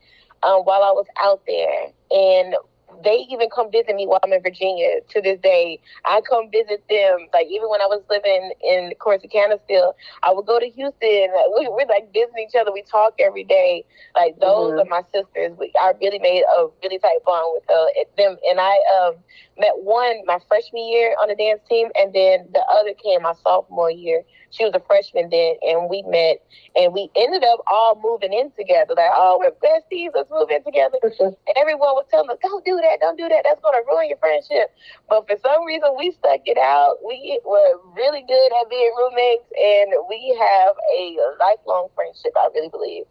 um, 0.43 0.61
while 0.63 0.83
I 0.83 0.91
was 0.91 1.05
out 1.19 1.41
there. 1.47 1.87
And 2.11 2.55
they 3.03 3.25
even 3.29 3.49
come 3.53 3.71
visit 3.71 3.95
me 3.95 4.07
while 4.07 4.19
I'm 4.23 4.33
in 4.33 4.41
Virginia 4.41 5.01
to 5.09 5.21
this 5.21 5.39
day. 5.41 5.79
I 6.05 6.21
come 6.21 6.49
visit 6.51 6.83
them. 6.89 7.27
Like 7.33 7.47
even 7.47 7.69
when 7.69 7.81
I 7.81 7.85
was 7.85 8.01
living 8.09 8.51
in 8.63 8.93
Corsicana 8.99 9.59
still, 9.65 9.95
I 10.23 10.33
would 10.33 10.45
go 10.45 10.59
to 10.59 10.69
Houston. 10.69 11.27
We, 11.57 11.67
we're 11.69 11.87
like 11.87 12.13
visiting 12.13 12.47
each 12.47 12.55
other. 12.59 12.71
We 12.71 12.83
talk 12.83 13.13
every 13.19 13.43
day. 13.43 13.85
Like 14.15 14.39
those 14.39 14.71
mm-hmm. 14.71 14.79
are 14.79 14.89
my 14.89 15.03
sisters. 15.13 15.57
We, 15.57 15.71
I 15.81 15.93
really 16.01 16.19
made 16.19 16.43
a 16.43 16.67
really 16.83 16.99
tight 16.99 17.23
bond 17.25 17.45
with 17.55 17.69
uh, 17.69 17.85
them. 18.17 18.37
And 18.49 18.59
I 18.59 18.75
um, 18.97 19.15
met 19.57 19.73
one 19.77 20.25
my 20.25 20.39
freshman 20.47 20.87
year 20.89 21.15
on 21.21 21.29
the 21.29 21.35
dance 21.35 21.61
team, 21.69 21.89
and 21.95 22.13
then 22.13 22.47
the 22.53 22.63
other 22.71 22.93
came 22.93 23.21
my 23.23 23.33
sophomore 23.43 23.91
year. 23.91 24.23
She 24.51 24.65
was 24.65 24.73
a 24.75 24.83
freshman 24.85 25.29
then, 25.29 25.55
and 25.61 25.89
we 25.89 26.03
met, 26.03 26.43
and 26.75 26.91
we 26.91 27.09
ended 27.15 27.43
up 27.43 27.63
all 27.71 27.95
moving 28.03 28.33
in 28.33 28.51
together. 28.51 28.93
Like, 28.95 29.11
oh, 29.15 29.39
we're 29.39 29.55
besties. 29.63 30.11
Let's 30.13 30.29
move 30.29 30.49
in 30.51 30.63
together. 30.63 30.97
and 31.03 31.55
everyone 31.55 31.95
was 31.95 32.05
telling 32.11 32.29
us, 32.29 32.37
don't 32.43 32.65
do 32.65 32.75
that, 32.75 32.90
don't 32.99 33.17
do 33.17 33.29
that. 33.29 33.41
That's 33.43 33.61
going 33.61 33.75
to 33.75 33.87
ruin 33.87 34.09
your 34.09 34.17
friendship. 34.17 34.73
But 35.07 35.27
for 35.27 35.37
some 35.41 35.63
reason, 35.65 35.95
we 35.97 36.11
stuck 36.11 36.41
it 36.45 36.57
out. 36.57 36.97
We 37.05 37.39
were 37.45 37.79
really 37.95 38.23
good 38.27 38.49
at 38.59 38.69
being 38.69 38.91
roommates, 38.97 39.47
and 39.55 39.93
we 40.09 40.35
have 40.39 40.75
a 40.97 41.17
lifelong 41.39 41.89
friendship. 41.95 42.33
I 42.35 42.49
really 42.53 42.69
believe. 42.69 43.05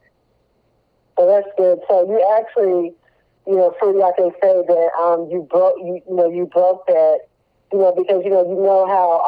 Well, 1.16 1.28
that's 1.28 1.52
good. 1.56 1.80
So 1.88 2.08
you 2.08 2.20
actually 2.38 2.94
you 3.46 3.56
know, 3.56 3.74
Fruity, 3.80 4.02
I 4.02 4.12
can 4.16 4.30
say 4.42 4.62
that 4.62 4.90
um, 5.00 5.28
you 5.30 5.46
broke, 5.50 5.74
you, 5.78 6.00
you 6.06 6.14
know, 6.14 6.30
you 6.30 6.46
broke 6.46 6.86
that, 6.86 7.26
you 7.72 7.78
know, 7.78 7.92
because 7.96 8.22
you 8.24 8.30
know, 8.30 8.46
you 8.46 8.54
know 8.54 8.86
how 8.86 9.18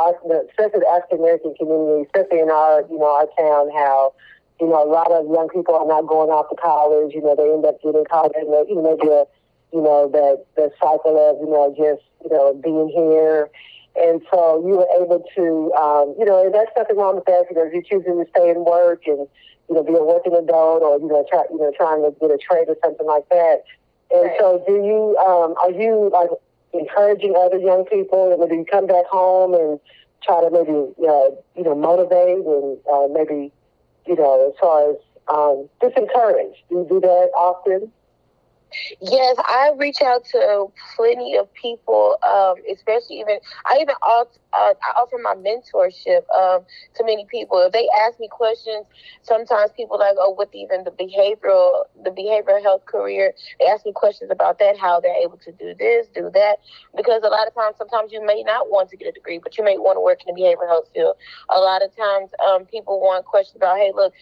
especially 0.47 0.81
the 0.81 0.91
African 0.95 1.19
American 1.19 1.55
community, 1.59 2.07
especially 2.07 2.41
in 2.41 2.51
our, 2.51 2.83
you 2.91 2.99
know, 2.99 3.11
our 3.11 3.27
town, 3.39 3.71
how 3.75 4.15
you 4.61 4.69
know 4.69 4.79
a 4.79 4.87
lot 4.87 5.11
of 5.11 5.27
young 5.27 5.49
people 5.49 5.75
are 5.75 5.87
not 5.87 6.07
going 6.07 6.31
off 6.31 6.51
to 6.51 6.57
college. 6.57 7.15
You 7.15 7.23
know, 7.23 7.35
they 7.35 7.51
end 7.51 7.65
up 7.65 7.83
getting 7.83 8.05
college, 8.07 8.33
and 8.37 8.51
you 8.69 8.77
know, 8.79 8.95
maybe 8.95 9.11
a, 9.11 9.27
you 9.73 9.83
know, 9.83 10.09
that 10.09 10.45
the 10.57 10.71
cycle 10.81 11.19
of 11.19 11.41
you 11.41 11.51
know 11.51 11.71
just 11.77 12.03
you 12.23 12.31
know 12.31 12.55
being 12.55 12.89
here. 12.89 13.51
And 13.95 14.23
so 14.33 14.65
you 14.67 14.79
were 14.81 14.89
able 14.97 15.23
to, 15.37 15.73
um, 15.75 16.15
you 16.19 16.25
know, 16.25 16.43
and 16.43 16.55
that's 16.55 16.71
nothing 16.75 16.97
wrong 16.97 17.17
with 17.17 17.27
that. 17.27 17.45
You 17.51 17.57
know, 17.57 17.67
if 17.69 17.75
you're 17.75 17.83
choosing 17.83 18.25
to 18.25 18.31
stay 18.31 18.49
and 18.49 18.65
work 18.65 19.03
and, 19.07 19.29
you 19.69 19.75
know, 19.75 19.83
be 19.83 19.93
a 19.93 20.03
working 20.03 20.33
adult 20.33 20.81
or, 20.81 20.97
you 20.99 21.09
know, 21.09 21.27
try, 21.29 21.45
you 21.51 21.59
know, 21.59 21.71
trying 21.77 22.01
to 22.01 22.11
get 22.19 22.31
a 22.31 22.39
trade 22.39 22.73
or 22.73 22.77
something 22.83 23.07
like 23.07 23.29
that, 23.29 23.65
and 24.13 24.25
right. 24.25 24.37
so, 24.39 24.63
do 24.67 24.75
you 24.75 25.17
um, 25.19 25.55
are 25.63 25.71
you 25.71 26.11
like 26.13 26.29
encouraging 26.75 27.35
other 27.37 27.59
young 27.59 27.85
people? 27.87 28.33
And 28.33 28.49
do 28.49 28.57
you 28.57 28.65
come 28.71 28.87
back 28.87 29.07
home 29.07 29.55
and 29.55 29.81
try 30.23 30.43
to 30.43 30.51
maybe 30.51 30.71
uh, 30.73 31.33
you 31.57 31.65
know 31.65 31.75
motivate 31.75 32.45
and 32.45 32.79
uh, 32.93 33.09
maybe 33.11 33.51
you 34.07 34.17
know 34.17 34.49
as 34.49 34.59
far 34.61 34.91
as 34.91 34.97
um, 35.33 35.69
just 35.81 35.97
encourage? 35.97 36.63
Do 36.69 36.77
you 36.77 36.87
do 36.89 37.01
that 37.01 37.31
often? 37.35 37.91
Yes, 39.01 39.37
I 39.39 39.73
reach 39.77 40.01
out 40.03 40.25
to 40.33 40.71
plenty 40.97 41.37
of 41.37 41.53
people, 41.55 42.17
um, 42.23 42.55
especially 42.73 43.21
even 43.21 43.39
I 43.67 43.79
even 43.81 43.95
offer, 44.03 44.31
uh, 44.53 44.75
I 44.83 44.91
offer 45.01 45.19
my 45.23 45.35
mentorship 45.35 46.23
um, 46.35 46.65
to 46.97 47.05
many 47.05 47.27
people. 47.31 47.61
If 47.61 47.73
they 47.73 47.89
ask 48.07 48.19
me 48.21 48.29
questions, 48.29 48.87
sometimes 49.23 49.73
people 49.73 49.99
like, 49.99 50.15
oh, 50.19 50.35
with 50.37 50.55
even 50.55 50.85
the 50.85 50.91
behavioral 50.91 51.85
the 52.03 52.11
behavioral 52.11 52.63
health 52.63 52.85
career, 52.87 53.33
they 53.61 53.67
ask 53.67 53.85
me 53.85 53.93
questions 53.93 54.31
about 54.31 54.59
that, 54.59 54.79
how 54.79 55.01
they're 55.01 55.23
able 55.23 55.39
to 55.39 55.53
do 55.53 55.75
this, 55.79 56.07
do 56.15 56.31
that, 56.35 56.57
because 56.97 57.23
a 57.25 57.29
lot 57.29 57.47
of 57.47 57.55
times, 57.55 57.77
sometimes 57.79 58.13
you 58.13 58.25
may 58.25 58.43
not 58.43 58.71
want 58.71 58.89
to 58.91 58.97
get 58.97 59.09
a 59.09 59.13
degree, 59.13 59.39
but 59.43 59.57
you 59.59 59.65
may 59.65 59.79
want 59.79 59.97
to 59.97 60.01
work 60.01 60.21
in 60.27 60.35
the 60.35 60.41
behavioral 60.41 60.69
health 60.69 60.89
field. 60.95 61.17
A 61.51 61.59
lot 61.59 61.83
of 61.83 61.95
times, 61.97 62.31
um, 62.47 62.65
people 62.67 63.01
want 63.01 63.25
questions 63.27 63.57
about, 63.57 63.77
hey, 63.79 63.93
look, 63.95 64.13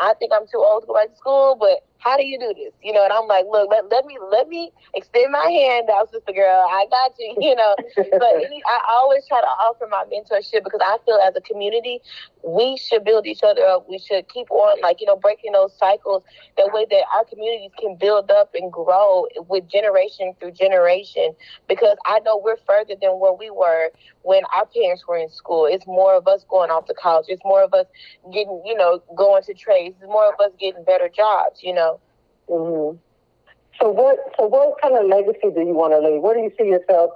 I 0.00 0.14
think 0.18 0.32
I'm 0.34 0.46
too 0.46 0.58
old 0.58 0.82
to 0.82 0.86
go 0.86 0.94
back 0.94 1.10
to 1.10 1.16
school, 1.16 1.56
but 1.58 1.84
how 2.00 2.16
do 2.16 2.24
you 2.24 2.38
do 2.38 2.52
this? 2.56 2.72
You 2.82 2.92
know, 2.92 3.04
and 3.04 3.12
I'm 3.12 3.26
like, 3.26 3.44
look, 3.50 3.70
let, 3.70 3.88
let 3.90 4.06
me 4.06 4.18
let 4.30 4.48
me 4.48 4.72
extend 4.94 5.32
my 5.32 5.44
hand 5.50 5.88
out, 5.92 6.10
sister 6.10 6.32
girl. 6.32 6.66
I 6.68 6.86
got 6.90 7.12
you, 7.18 7.36
you 7.40 7.54
know. 7.54 7.74
but 7.96 8.34
any, 8.44 8.62
I 8.66 8.80
always 8.88 9.26
try 9.28 9.40
to 9.40 9.46
offer 9.46 9.86
my 9.90 10.04
mentorship 10.12 10.64
because 10.64 10.80
I 10.82 10.98
feel 11.04 11.18
as 11.26 11.34
a 11.36 11.40
community, 11.40 12.00
we 12.42 12.76
should 12.76 13.04
build 13.04 13.26
each 13.26 13.42
other 13.42 13.64
up. 13.66 13.88
We 13.88 13.98
should 13.98 14.28
keep 14.28 14.50
on 14.50 14.80
like, 14.82 15.00
you 15.00 15.06
know, 15.06 15.16
breaking 15.16 15.52
those 15.52 15.76
cycles 15.76 16.22
that 16.56 16.70
way 16.72 16.86
that 16.90 17.04
our 17.14 17.24
communities 17.24 17.70
can 17.78 17.96
build 17.96 18.30
up 18.30 18.54
and 18.54 18.72
grow 18.72 19.26
with 19.48 19.68
generation 19.68 20.34
through 20.40 20.52
generation. 20.52 21.34
Because 21.68 21.96
I 22.06 22.20
know 22.20 22.40
we're 22.42 22.56
further 22.66 22.94
than 23.00 23.12
where 23.20 23.32
we 23.32 23.50
were 23.50 23.90
when 24.22 24.42
our 24.54 24.66
parents 24.66 25.06
were 25.06 25.16
in 25.16 25.28
school. 25.30 25.66
It's 25.66 25.86
more 25.86 26.14
of 26.14 26.26
us 26.26 26.44
going 26.48 26.70
off 26.70 26.86
to 26.86 26.94
college. 26.94 27.26
It's 27.28 27.42
more 27.44 27.62
of 27.62 27.74
us 27.74 27.86
getting, 28.32 28.62
you 28.64 28.74
know, 28.76 29.02
going 29.16 29.42
to 29.44 29.54
trades. 29.54 29.96
It's 30.00 30.08
more 30.08 30.32
of 30.32 30.40
us 30.40 30.52
getting 30.58 30.84
better 30.84 31.08
jobs, 31.08 31.60
you 31.62 31.74
know. 31.74 31.89
Mm-hmm. 32.50 32.96
So 33.80 33.88
what? 33.90 34.18
So 34.36 34.46
what 34.46 34.80
kind 34.82 34.96
of 34.96 35.06
legacy 35.06 35.54
do 35.54 35.60
you 35.62 35.74
want 35.74 35.92
to 35.94 36.00
leave? 36.00 36.20
Where 36.20 36.34
do 36.34 36.40
you 36.40 36.52
see 36.58 36.68
yourself 36.68 37.12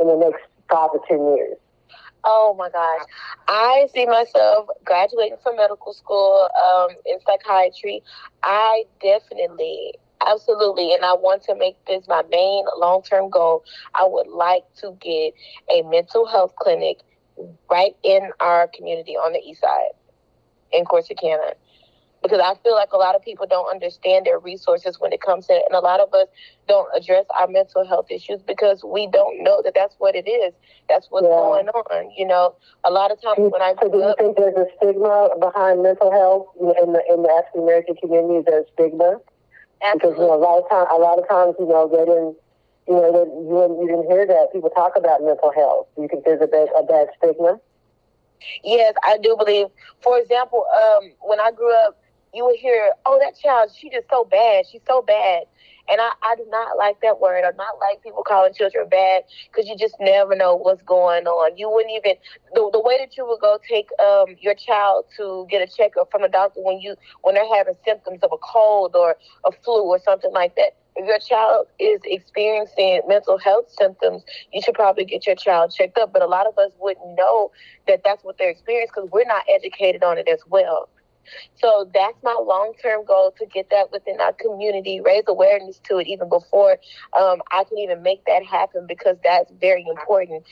in 0.00 0.06
the 0.06 0.16
next 0.16 0.42
five 0.70 0.92
to 0.92 1.00
ten 1.08 1.18
years? 1.36 1.58
Oh 2.24 2.54
my 2.58 2.70
gosh. 2.70 3.06
I 3.48 3.86
see 3.94 4.06
myself 4.06 4.68
graduating 4.84 5.38
from 5.42 5.56
medical 5.56 5.92
school 5.92 6.48
um, 6.58 6.88
in 7.04 7.18
psychiatry. 7.20 8.02
I 8.42 8.84
definitely, 9.00 9.94
absolutely, 10.26 10.92
and 10.92 11.04
I 11.04 11.12
want 11.12 11.44
to 11.44 11.54
make 11.54 11.76
this 11.86 12.06
my 12.08 12.22
main 12.30 12.64
long 12.78 13.02
term 13.02 13.30
goal. 13.30 13.64
I 13.94 14.06
would 14.06 14.28
like 14.28 14.64
to 14.80 14.96
get 15.00 15.34
a 15.70 15.82
mental 15.82 16.26
health 16.26 16.54
clinic 16.58 16.98
right 17.70 17.94
in 18.02 18.30
our 18.40 18.68
community 18.74 19.12
on 19.12 19.32
the 19.32 19.38
east 19.38 19.60
side 19.60 19.94
in 20.72 20.84
Corsicana 20.84 21.54
because 22.22 22.40
I 22.40 22.54
feel 22.62 22.74
like 22.74 22.92
a 22.92 22.96
lot 22.96 23.14
of 23.14 23.22
people 23.22 23.46
don't 23.46 23.70
understand 23.70 24.26
their 24.26 24.38
resources 24.38 24.98
when 24.98 25.12
it 25.12 25.20
comes 25.20 25.46
to 25.46 25.54
it. 25.54 25.62
And 25.68 25.76
a 25.76 25.80
lot 25.80 26.00
of 26.00 26.12
us 26.14 26.28
don't 26.68 26.88
address 26.96 27.24
our 27.38 27.46
mental 27.46 27.86
health 27.86 28.10
issues 28.10 28.42
because 28.42 28.82
we 28.84 29.06
don't 29.06 29.42
know 29.42 29.62
that 29.62 29.74
that's 29.74 29.94
what 29.98 30.14
it 30.14 30.28
is. 30.28 30.52
That's 30.88 31.06
what's 31.10 31.24
yeah. 31.24 31.36
going 31.36 31.68
on. 31.68 32.10
You 32.16 32.26
know, 32.26 32.56
a 32.84 32.90
lot 32.90 33.10
of 33.10 33.20
times 33.20 33.50
when 33.52 33.62
I 33.62 33.74
so 33.80 33.88
do 33.88 33.98
you 33.98 34.04
up, 34.04 34.18
think 34.18 34.36
there's 34.36 34.56
a 34.56 34.66
stigma 34.76 35.30
behind 35.38 35.82
mental 35.82 36.10
health 36.10 36.48
in 36.58 36.92
the 36.92 37.02
in 37.08 37.22
the 37.22 37.30
African 37.30 37.62
American 37.62 37.96
community? 37.96 38.42
There's 38.46 38.66
stigma 38.74 39.20
absolutely. 39.82 39.98
because 39.98 40.18
you 40.18 40.26
know, 40.26 40.34
a 40.34 40.42
lot 40.42 40.58
of 40.62 40.68
times, 40.68 40.88
a 40.90 40.98
lot 40.98 41.18
of 41.18 41.28
times, 41.28 41.54
you 41.58 41.66
know, 41.66 41.88
they 41.88 42.04
didn't. 42.04 42.36
You 42.88 42.94
know, 42.94 43.10
they, 43.10 43.26
you, 43.50 43.82
you 43.82 43.88
didn't 43.88 44.06
hear 44.08 44.24
that 44.28 44.52
people 44.52 44.70
talk 44.70 44.92
about 44.94 45.20
mental 45.20 45.50
health. 45.50 45.88
Do 45.96 46.02
you 46.02 46.08
think 46.08 46.24
there's 46.24 46.40
a 46.40 46.46
bad, 46.46 46.68
a 46.78 46.84
bad 46.84 47.08
stigma? 47.18 47.58
Yes, 48.62 48.94
I 49.02 49.18
do 49.18 49.36
believe. 49.36 49.66
For 50.02 50.18
example, 50.18 50.64
um, 50.72 51.10
when 51.20 51.40
I 51.40 51.50
grew 51.50 51.74
up, 51.84 51.98
you 52.36 52.44
would 52.44 52.56
hear, 52.56 52.92
oh, 53.06 53.18
that 53.22 53.38
child, 53.38 53.70
she 53.74 53.90
just 53.90 54.08
so 54.10 54.24
bad. 54.24 54.66
She's 54.70 54.82
so 54.86 55.02
bad. 55.02 55.44
And 55.88 56.00
I, 56.00 56.10
I 56.22 56.34
do 56.36 56.44
not 56.50 56.76
like 56.76 57.00
that 57.02 57.20
word. 57.20 57.44
I 57.44 57.52
do 57.52 57.56
not 57.56 57.78
like 57.80 58.02
people 58.02 58.22
calling 58.24 58.52
children 58.52 58.88
bad 58.88 59.22
because 59.50 59.68
you 59.68 59.76
just 59.78 59.96
never 60.00 60.36
know 60.36 60.56
what's 60.56 60.82
going 60.82 61.26
on. 61.26 61.56
You 61.56 61.70
wouldn't 61.70 61.94
even 61.96 62.16
the, 62.54 62.70
the 62.72 62.80
way 62.80 62.98
that 62.98 63.16
you 63.16 63.26
would 63.26 63.40
go 63.40 63.58
take 63.68 63.88
um, 64.04 64.36
your 64.40 64.54
child 64.54 65.06
to 65.16 65.46
get 65.50 65.62
a 65.62 65.72
checkup 65.72 66.10
from 66.10 66.24
a 66.24 66.28
doctor 66.28 66.60
when 66.62 66.80
you 66.80 66.96
when 67.22 67.34
they're 67.34 67.56
having 67.56 67.74
symptoms 67.84 68.20
of 68.22 68.30
a 68.32 68.38
cold 68.38 68.96
or 68.96 69.16
a 69.46 69.52
flu 69.64 69.84
or 69.84 69.98
something 70.00 70.32
like 70.32 70.56
that. 70.56 70.76
If 70.96 71.06
your 71.06 71.18
child 71.18 71.66
is 71.78 72.00
experiencing 72.04 73.02
mental 73.06 73.38
health 73.38 73.66
symptoms, 73.78 74.24
you 74.52 74.62
should 74.62 74.74
probably 74.74 75.04
get 75.04 75.26
your 75.26 75.36
child 75.36 75.72
checked 75.74 75.98
up. 75.98 76.12
But 76.12 76.22
a 76.22 76.26
lot 76.26 76.46
of 76.46 76.58
us 76.58 76.72
wouldn't 76.80 77.16
know 77.16 77.52
that 77.86 78.00
that's 78.04 78.24
what 78.24 78.38
they're 78.38 78.50
experiencing 78.50 78.92
because 78.94 79.10
we're 79.12 79.26
not 79.26 79.44
educated 79.48 80.02
on 80.02 80.18
it 80.18 80.26
as 80.28 80.40
well. 80.48 80.88
So 81.56 81.90
that's 81.92 82.16
my 82.22 82.36
long 82.40 82.74
term 82.82 83.04
goal 83.04 83.34
to 83.38 83.46
get 83.46 83.70
that 83.70 83.92
within 83.92 84.20
our 84.20 84.32
community, 84.32 85.00
raise 85.00 85.24
awareness 85.26 85.78
to 85.88 85.98
it 85.98 86.06
even 86.06 86.28
before 86.28 86.78
um, 87.18 87.42
I 87.52 87.64
can 87.64 87.78
even 87.78 88.02
make 88.02 88.24
that 88.26 88.44
happen 88.44 88.86
because 88.86 89.16
that's 89.24 89.50
very 89.60 89.84
important. 89.88 90.44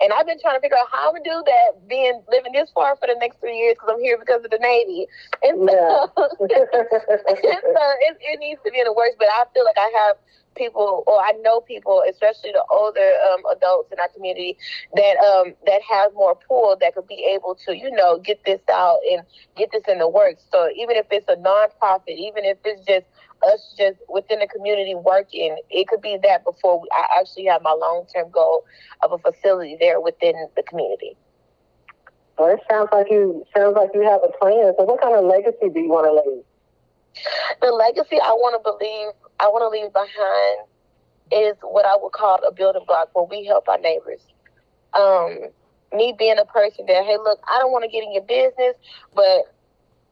And 0.00 0.12
I've 0.12 0.26
been 0.26 0.40
trying 0.40 0.56
to 0.56 0.60
figure 0.60 0.76
out 0.76 0.88
how 0.90 1.08
I'm 1.08 1.14
gonna 1.14 1.24
do 1.24 1.42
that, 1.46 1.88
being 1.88 2.22
living 2.28 2.52
this 2.52 2.70
far 2.74 2.96
for 2.96 3.06
the 3.06 3.14
next 3.20 3.38
three 3.38 3.56
years 3.56 3.76
because 3.78 3.94
I'm 3.94 4.00
here 4.00 4.18
because 4.18 4.44
of 4.44 4.50
the 4.50 4.58
Navy. 4.58 5.06
And 5.44 5.58
so, 5.62 6.10
yeah. 6.50 7.60
so 7.62 7.84
it, 8.10 8.18
it 8.18 8.38
needs 8.40 8.60
to 8.64 8.70
be 8.72 8.80
in 8.80 8.84
the 8.84 8.92
works. 8.92 9.14
But 9.18 9.28
I 9.30 9.44
feel 9.54 9.64
like 9.64 9.78
I 9.78 9.90
have 10.06 10.16
people, 10.54 11.04
or 11.06 11.20
I 11.20 11.32
know 11.42 11.60
people, 11.60 12.02
especially 12.08 12.52
the 12.52 12.64
older 12.70 13.12
um, 13.30 13.42
adults 13.56 13.92
in 13.92 13.98
our 13.98 14.08
community, 14.08 14.56
that 14.94 15.16
um, 15.18 15.54
that 15.66 15.80
have 15.88 16.14
more 16.14 16.34
pull 16.34 16.76
that 16.80 16.94
could 16.94 17.06
be 17.06 17.28
able 17.34 17.54
to, 17.66 17.76
you 17.76 17.90
know, 17.90 18.18
get 18.18 18.44
this 18.44 18.60
out 18.72 18.98
and 19.10 19.22
get 19.56 19.70
this 19.72 19.82
in 19.88 19.98
the 19.98 20.08
works. 20.08 20.44
So 20.50 20.68
even 20.76 20.96
if 20.96 21.06
it's 21.10 21.28
a 21.28 21.36
nonprofit, 21.36 22.16
even 22.16 22.44
if 22.44 22.58
it's 22.64 22.84
just 22.86 23.06
us 23.44 23.74
just 23.76 23.98
within 24.08 24.38
the 24.38 24.46
community 24.46 24.94
working, 24.94 25.56
it 25.70 25.88
could 25.88 26.00
be 26.00 26.18
that 26.22 26.44
before 26.44 26.80
we, 26.80 26.88
I 26.92 27.20
actually 27.20 27.46
have 27.46 27.62
my 27.62 27.72
long 27.72 28.06
term 28.14 28.30
goal 28.30 28.64
of 29.02 29.12
a 29.12 29.18
facility 29.18 29.76
there 29.80 30.00
within 30.00 30.34
the 30.56 30.62
community. 30.62 31.16
Well, 32.38 32.54
it 32.54 32.60
sounds 32.70 32.88
like 32.92 33.06
you 33.10 33.44
sounds 33.56 33.76
like 33.76 33.90
you 33.94 34.02
have 34.02 34.20
a 34.24 34.32
plan. 34.38 34.72
So, 34.78 34.84
what 34.84 35.00
kind 35.00 35.14
of 35.14 35.24
legacy 35.24 35.68
do 35.72 35.80
you 35.80 35.88
want 35.88 36.06
to 36.06 36.30
leave? 36.30 36.44
The 37.60 37.70
legacy 37.70 38.18
I 38.20 38.32
want 38.32 38.56
to 38.56 38.62
believe 38.62 39.12
I 39.40 39.48
want 39.48 39.62
to 39.62 39.68
leave 39.68 39.92
behind 39.92 40.68
is 41.30 41.56
what 41.62 41.86
I 41.86 41.96
would 42.00 42.12
call 42.12 42.38
a 42.46 42.52
building 42.52 42.84
block 42.86 43.10
where 43.14 43.24
we 43.24 43.44
help 43.44 43.68
our 43.68 43.78
neighbors. 43.78 44.22
Um, 44.94 45.48
me 45.92 46.14
being 46.18 46.38
a 46.38 46.44
person 46.44 46.86
that, 46.86 47.04
hey, 47.04 47.16
look, 47.16 47.40
I 47.48 47.58
don't 47.58 47.72
want 47.72 47.84
to 47.84 47.90
get 47.90 48.02
in 48.02 48.12
your 48.12 48.24
business, 48.24 48.76
but 49.14 49.54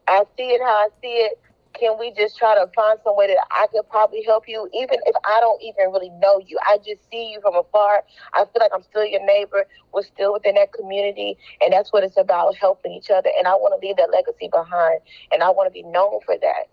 I 0.09 0.25
see 0.37 0.50
it 0.50 0.61
how 0.61 0.87
I 0.87 0.88
see 1.00 1.09
it. 1.09 1.38
Can 1.73 1.99
we 1.99 2.12
just 2.12 2.37
try 2.37 2.54
to 2.57 2.66
find 2.75 2.99
some 3.04 3.16
way 3.16 3.28
that 3.28 3.38
I 3.52 3.66
could 3.73 3.88
probably 3.88 4.25
help 4.25 4.45
you, 4.49 4.69
even 4.75 4.99
if 5.07 5.14
I 5.25 5.38
don't 5.40 5.62
even 5.62 5.92
really 5.92 6.11
know 6.19 6.40
you? 6.45 6.59
I 6.66 6.78
just 6.78 7.09
see 7.11 7.30
you 7.30 7.40
from 7.40 7.54
afar. 7.54 8.02
I 8.35 8.45
feel 8.45 8.61
like 8.61 8.73
I'm 8.75 8.83
still 8.83 9.04
your 9.04 9.25
neighbor. 9.25 9.64
We're 9.95 10.02
still 10.02 10.33
within 10.33 10.57
that 10.57 10.73
community, 10.73 11.38
and 11.62 11.73
that's 11.73 11.92
what 11.92 12.02
it's 12.02 12.16
about 12.16 12.57
helping 12.57 12.92
each 12.92 13.09
other. 13.11 13.30
And 13.38 13.47
I 13.47 13.52
want 13.54 13.80
to 13.80 13.87
leave 13.87 13.97
that 13.99 14.11
legacy 14.11 14.49
behind, 14.50 15.00
and 15.33 15.42
I 15.42 15.50
want 15.50 15.69
to 15.69 15.73
be 15.73 15.85
known 15.85 16.21
for 16.26 16.37
that. 16.42 16.69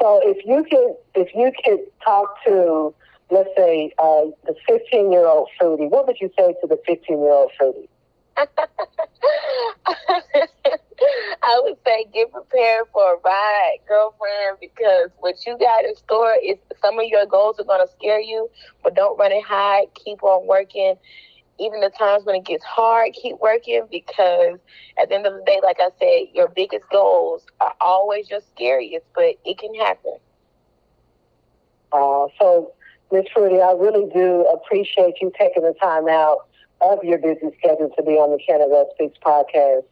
So, 0.00 0.20
if 0.24 0.44
you 0.44 0.64
could, 0.64 0.94
if 1.14 1.34
you 1.34 1.52
could 1.64 1.80
talk 2.04 2.36
to 2.46 2.94
let's 3.32 3.48
say, 3.56 3.90
uh, 3.98 4.26
the 4.44 4.54
15 4.68 5.10
year 5.10 5.26
old 5.26 5.48
Fruity, 5.58 5.86
what 5.86 6.06
would 6.06 6.20
you 6.20 6.30
say 6.38 6.54
to 6.60 6.66
the 6.66 6.78
15 6.86 7.18
year 7.18 7.32
old 7.32 7.50
Fruity? 7.58 7.88
I 11.42 11.60
would 11.64 11.76
say 11.84 12.06
get 12.12 12.30
prepared 12.30 12.84
for 12.92 13.14
a 13.14 13.16
ride, 13.24 13.78
girlfriend, 13.88 14.58
because 14.60 15.10
what 15.18 15.34
you 15.46 15.58
got 15.58 15.84
in 15.84 15.96
store 15.96 16.36
is 16.42 16.58
some 16.80 16.98
of 16.98 17.06
your 17.06 17.26
goals 17.26 17.58
are 17.58 17.64
going 17.64 17.84
to 17.86 17.92
scare 17.92 18.20
you, 18.20 18.48
but 18.82 18.94
don't 18.94 19.18
run 19.18 19.32
and 19.32 19.44
hide. 19.44 19.86
Keep 19.94 20.22
on 20.22 20.46
working. 20.46 20.94
Even 21.58 21.80
the 21.80 21.90
times 21.90 22.24
when 22.24 22.36
it 22.36 22.44
gets 22.44 22.64
hard, 22.64 23.12
keep 23.12 23.36
working 23.40 23.86
because 23.90 24.58
at 25.00 25.08
the 25.08 25.14
end 25.14 25.26
of 25.26 25.34
the 25.34 25.42
day, 25.44 25.60
like 25.62 25.78
I 25.80 25.90
said, 25.98 26.28
your 26.34 26.48
biggest 26.48 26.84
goals 26.90 27.44
are 27.60 27.74
always 27.80 28.30
your 28.30 28.40
scariest, 28.54 29.06
but 29.14 29.34
it 29.44 29.58
can 29.58 29.74
happen. 29.74 30.16
Uh, 31.92 32.26
so 32.40 32.72
Ms. 33.12 33.26
Fruity, 33.32 33.60
I 33.60 33.72
really 33.72 34.10
do 34.12 34.46
appreciate 34.52 35.14
you 35.20 35.30
taking 35.38 35.62
the 35.62 35.74
time 35.80 36.08
out 36.08 36.38
of 36.80 37.04
your 37.04 37.18
busy 37.18 37.54
schedule 37.58 37.90
to 37.96 38.02
be 38.02 38.12
on 38.12 38.30
the 38.30 38.38
Canada 38.44 38.86
Speaks 38.94 39.18
podcast. 39.24 39.84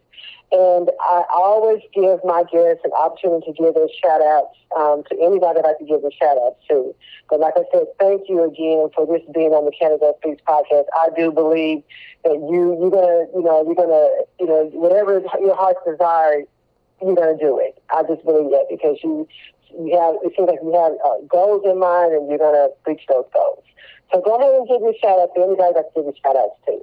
And 0.52 0.90
I 1.00 1.22
always 1.32 1.80
give 1.94 2.18
my 2.24 2.42
guests 2.50 2.82
an 2.82 2.90
opportunity 2.98 3.52
to 3.52 3.52
give 3.52 3.74
their 3.74 3.88
shout 4.02 4.20
outs 4.20 4.58
um, 4.76 5.04
to 5.08 5.14
anybody 5.22 5.62
that 5.62 5.66
I 5.66 5.78
can 5.78 5.86
give 5.86 6.02
a 6.02 6.10
shout 6.10 6.38
out 6.38 6.56
to. 6.68 6.94
But 7.30 7.38
like 7.38 7.54
I 7.56 7.62
said, 7.72 7.86
thank 8.00 8.28
you 8.28 8.42
again 8.42 8.90
for 8.94 9.06
this 9.06 9.22
being 9.32 9.54
on 9.54 9.64
the 9.64 9.70
Canada 9.70 10.12
Speaks 10.18 10.42
podcast. 10.42 10.90
I 10.98 11.10
do 11.16 11.30
believe 11.30 11.82
that 12.24 12.34
you, 12.34 12.74
you're 12.82 12.90
going 12.90 13.06
to, 13.06 13.30
you 13.30 13.42
know, 13.46 13.62
you're 13.62 13.78
going 13.78 13.94
to, 13.94 14.26
you 14.40 14.46
know, 14.46 14.70
whatever 14.74 15.22
your 15.38 15.54
heart's 15.54 15.80
desire, 15.86 16.42
you're 17.00 17.14
going 17.14 17.38
to 17.38 17.38
do 17.38 17.58
it. 17.62 17.80
I 17.94 18.02
just 18.02 18.24
believe 18.24 18.50
that 18.50 18.66
because 18.68 18.98
you 19.04 19.28
you 19.70 19.94
have 19.94 20.18
it 20.26 20.34
seems 20.36 20.50
like 20.50 20.58
you 20.62 20.74
have 20.74 20.98
uh, 20.98 21.22
goals 21.30 21.62
in 21.64 21.78
mind 21.78 22.12
and 22.12 22.28
you're 22.28 22.42
going 22.42 22.58
to 22.58 22.70
reach 22.86 23.06
those 23.08 23.24
goals. 23.32 23.62
So 24.12 24.20
go 24.20 24.34
ahead 24.34 24.50
and 24.54 24.66
give 24.66 24.82
your 24.82 24.94
shout 24.98 25.20
out 25.20 25.30
to 25.34 25.42
anybody 25.42 25.72
that's 25.74 25.94
giving 25.94 26.12
shout 26.18 26.34
outs 26.34 26.58
to. 26.66 26.82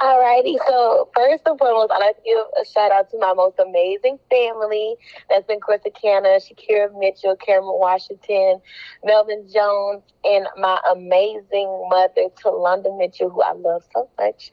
Alrighty, 0.00 0.56
so 0.66 1.10
first 1.14 1.42
and 1.44 1.58
foremost, 1.58 1.92
I'd 1.92 1.98
like 1.98 2.16
to 2.16 2.22
give 2.24 2.38
a 2.38 2.64
shout 2.64 2.90
out 2.90 3.10
to 3.10 3.18
my 3.18 3.34
most 3.34 3.58
amazing 3.58 4.18
family. 4.30 4.96
That's 5.28 5.44
in 5.50 5.60
Corsicana, 5.60 6.40
Shakira 6.40 6.88
Mitchell, 6.98 7.36
Cameron 7.36 7.78
Washington, 7.78 8.62
Melvin 9.04 9.46
Jones, 9.52 10.02
and 10.24 10.46
my 10.56 10.80
amazing 10.90 11.86
mother, 11.90 12.30
Talonda 12.42 12.96
Mitchell, 12.96 13.28
who 13.28 13.42
I 13.42 13.52
love 13.52 13.82
so 13.92 14.08
much. 14.18 14.50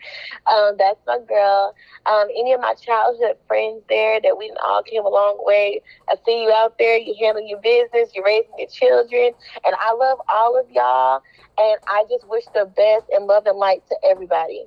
Um, 0.52 0.76
that's 0.78 1.00
my 1.08 1.20
girl. 1.26 1.74
Um, 2.06 2.28
any 2.38 2.52
of 2.52 2.60
my 2.60 2.74
childhood 2.74 3.38
friends 3.48 3.84
there 3.88 4.20
that 4.20 4.38
we 4.38 4.52
all 4.68 4.84
came 4.84 5.06
a 5.06 5.10
long 5.10 5.38
way. 5.46 5.82
I 6.10 6.16
see 6.26 6.44
you 6.44 6.52
out 6.52 6.78
there, 6.78 6.98
you 6.98 7.16
handle 7.22 7.48
your 7.48 7.62
business, 7.62 8.10
you're 8.14 8.26
raising 8.26 8.52
your 8.58 8.68
children, 8.68 9.32
and 9.66 9.76
I 9.80 9.94
love 9.94 10.20
all 10.28 10.60
of 10.60 10.70
y'all. 10.70 11.22
And 11.58 11.80
I 11.88 12.04
just 12.10 12.28
wish 12.28 12.44
the 12.54 12.66
best 12.66 13.06
and 13.14 13.28
love 13.28 13.46
and 13.46 13.58
light 13.58 13.88
to 13.88 13.96
everybody. 14.04 14.66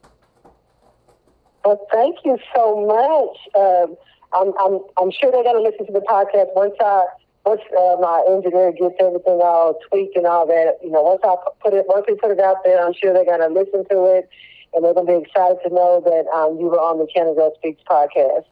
Well, 1.64 1.86
thank 1.92 2.16
you 2.24 2.38
so 2.54 2.86
much. 2.86 3.36
Um, 3.54 3.96
I'm, 4.32 4.52
I'm, 4.58 4.80
I'm 4.96 5.10
sure 5.10 5.30
they're 5.30 5.42
going 5.42 5.56
to 5.56 5.62
listen 5.62 5.86
to 5.86 5.92
the 5.92 6.00
podcast 6.00 6.54
once 6.54 6.74
I 6.80 7.04
once 7.44 7.62
uh, 7.72 7.96
my 8.00 8.22
engineer 8.28 8.72
gets 8.72 8.94
everything 9.00 9.40
all 9.42 9.78
tweaked 9.88 10.16
and 10.16 10.26
all 10.26 10.46
that. 10.46 10.76
You 10.82 10.90
know, 10.90 11.02
once 11.02 11.20
I 11.24 11.34
put 11.60 11.74
it 11.74 11.84
once 11.88 12.04
we 12.08 12.14
put 12.16 12.30
it 12.30 12.40
out 12.40 12.64
there, 12.64 12.84
I'm 12.84 12.92
sure 12.92 13.12
they're 13.12 13.24
going 13.24 13.40
to 13.40 13.48
listen 13.48 13.84
to 13.88 14.04
it, 14.16 14.28
and 14.74 14.84
they're 14.84 14.94
going 14.94 15.06
to 15.06 15.12
be 15.12 15.22
excited 15.24 15.58
to 15.64 15.74
know 15.74 16.00
that 16.04 16.28
um, 16.36 16.58
you 16.58 16.66
were 16.66 16.80
on 16.80 16.98
the 16.98 17.08
Canada 17.12 17.50
Speaks 17.56 17.82
podcast. 17.88 18.44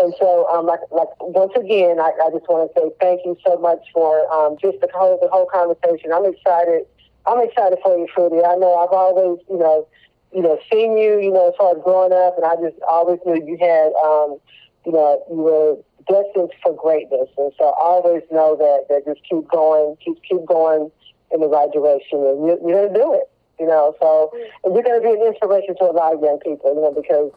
And 0.00 0.14
so, 0.20 0.46
um, 0.52 0.66
like, 0.66 0.80
like 0.92 1.08
once 1.20 1.52
again, 1.56 1.98
I, 1.98 2.12
I 2.22 2.30
just 2.30 2.46
want 2.46 2.70
to 2.70 2.80
say 2.80 2.86
thank 3.00 3.24
you 3.24 3.36
so 3.44 3.58
much 3.58 3.80
for 3.92 4.30
um, 4.30 4.56
just 4.60 4.78
the 4.80 4.88
whole 4.94 5.18
the 5.20 5.28
whole 5.28 5.46
conversation. 5.46 6.12
I'm 6.12 6.24
excited. 6.24 6.84
I'm 7.26 7.40
excited 7.42 7.78
for 7.82 7.96
you, 7.96 8.06
Fruity. 8.14 8.44
I 8.44 8.56
know 8.56 8.76
I've 8.76 8.92
always, 8.92 9.40
you 9.50 9.58
know, 9.58 9.88
you 10.32 10.42
know, 10.42 10.58
seen 10.70 10.96
you, 10.96 11.18
you 11.20 11.32
know, 11.32 11.48
as 11.48 11.54
far 11.56 11.76
as 11.76 11.82
growing 11.82 12.12
up, 12.12 12.36
and 12.36 12.44
I 12.44 12.54
just 12.60 12.80
always 12.88 13.18
knew 13.24 13.40
you 13.46 13.56
had, 13.60 13.92
um, 14.04 14.38
you 14.84 14.92
know, 14.92 15.22
you 15.30 15.40
were 15.40 15.76
destined 16.06 16.52
for 16.62 16.74
greatness, 16.74 17.28
and 17.36 17.52
so 17.58 17.64
I 17.64 17.96
always 17.96 18.22
know 18.30 18.56
that 18.56 18.86
that 18.88 19.04
just 19.04 19.20
keep 19.28 19.48
going, 19.48 19.96
keep 20.04 20.20
keep 20.22 20.44
going 20.46 20.90
in 21.32 21.40
the 21.40 21.48
right 21.48 21.70
direction, 21.72 22.20
and 22.24 22.44
you, 22.46 22.58
you're 22.64 22.86
gonna 22.88 22.98
do 22.98 23.14
it, 23.14 23.30
you 23.58 23.66
know. 23.66 23.94
So 24.00 24.32
and 24.64 24.74
you're 24.74 24.84
gonna 24.84 25.00
be 25.00 25.12
an 25.12 25.26
inspiration 25.26 25.76
to 25.76 25.84
a 25.84 25.96
lot 25.96 26.14
of 26.14 26.20
young 26.20 26.40
people, 26.40 26.74
you 26.74 26.80
know, 26.80 26.92
because 26.92 27.32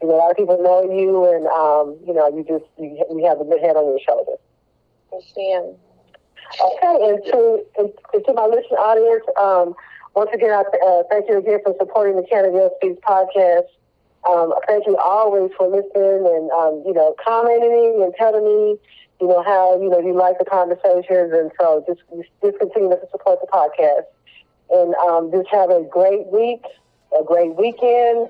you 0.00 0.08
know 0.08 0.14
a 0.14 0.20
lot 0.22 0.30
of 0.30 0.36
people 0.36 0.62
know 0.62 0.82
you, 0.86 1.26
and 1.26 1.46
um, 1.50 1.98
you 2.06 2.14
know, 2.14 2.28
you 2.30 2.44
just 2.46 2.64
you, 2.78 2.94
you 3.10 3.26
have 3.26 3.40
a 3.40 3.44
good 3.44 3.60
head 3.60 3.76
on 3.76 3.86
your 3.86 4.00
shoulders. 4.06 4.38
Yes, 5.12 5.24
Okay, 6.62 6.94
and 7.10 7.24
to 7.26 7.64
and 7.78 8.24
to 8.24 8.32
my 8.32 8.46
listening 8.46 8.78
audience. 8.78 9.24
Um, 9.38 9.74
once 10.16 10.30
again, 10.32 10.50
I 10.50 10.62
uh, 10.62 11.02
thank 11.10 11.28
you 11.28 11.36
again 11.38 11.60
for 11.62 11.74
supporting 11.78 12.16
the 12.16 12.26
Canada 12.26 12.70
Speaks 12.76 12.98
podcast. 13.06 13.68
Um, 14.28 14.52
thank 14.66 14.86
you 14.86 14.96
always 14.96 15.52
for 15.56 15.68
listening 15.68 16.26
and 16.26 16.50
um, 16.50 16.82
you 16.86 16.94
know 16.94 17.14
commenting 17.22 18.02
and 18.02 18.12
telling 18.18 18.42
me 18.42 18.78
you 19.20 19.28
know 19.28 19.42
how 19.44 19.78
you 19.80 19.90
know 19.90 20.00
you 20.00 20.14
like 20.14 20.38
the 20.38 20.46
conversations, 20.46 21.32
and 21.32 21.52
so 21.60 21.84
just 21.86 22.00
just 22.42 22.58
continue 22.58 22.88
to 22.88 22.98
support 23.12 23.40
the 23.40 23.46
podcast 23.46 24.08
and 24.70 24.94
um, 24.96 25.30
just 25.30 25.48
have 25.52 25.70
a 25.70 25.82
great 25.82 26.26
week, 26.28 26.64
a 27.12 27.22
great 27.22 27.54
weekend. 27.54 28.28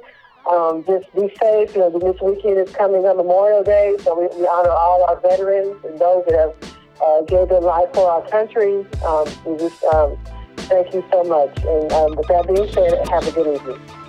Um, 0.50 0.84
just 0.86 1.12
be 1.14 1.32
safe. 1.40 1.74
You 1.74 1.80
know, 1.80 1.98
this 1.98 2.20
weekend 2.20 2.58
is 2.58 2.74
coming 2.74 3.06
on 3.06 3.16
Memorial 3.16 3.62
Day, 3.62 3.96
so 4.02 4.18
we, 4.18 4.26
we 4.38 4.46
honor 4.46 4.70
all 4.70 5.04
our 5.04 5.18
veterans 5.20 5.76
and 5.84 5.98
those 5.98 6.24
that 6.26 6.34
have 6.34 6.76
uh, 7.00 7.22
gave 7.22 7.48
their 7.48 7.60
life 7.60 7.92
for 7.94 8.10
our 8.10 8.28
country. 8.28 8.84
Um, 9.04 9.26
we 9.44 9.58
just 9.58 9.82
um, 9.84 10.18
Thank 10.68 10.92
you 10.94 11.04
so 11.12 11.22
much. 11.24 11.64
And 11.64 11.92
um, 11.92 12.16
with 12.16 12.26
that 12.28 12.46
being 12.46 12.70
said, 12.72 13.08
have 13.08 13.26
a 13.26 13.30
good 13.32 13.54
evening. 13.54 14.05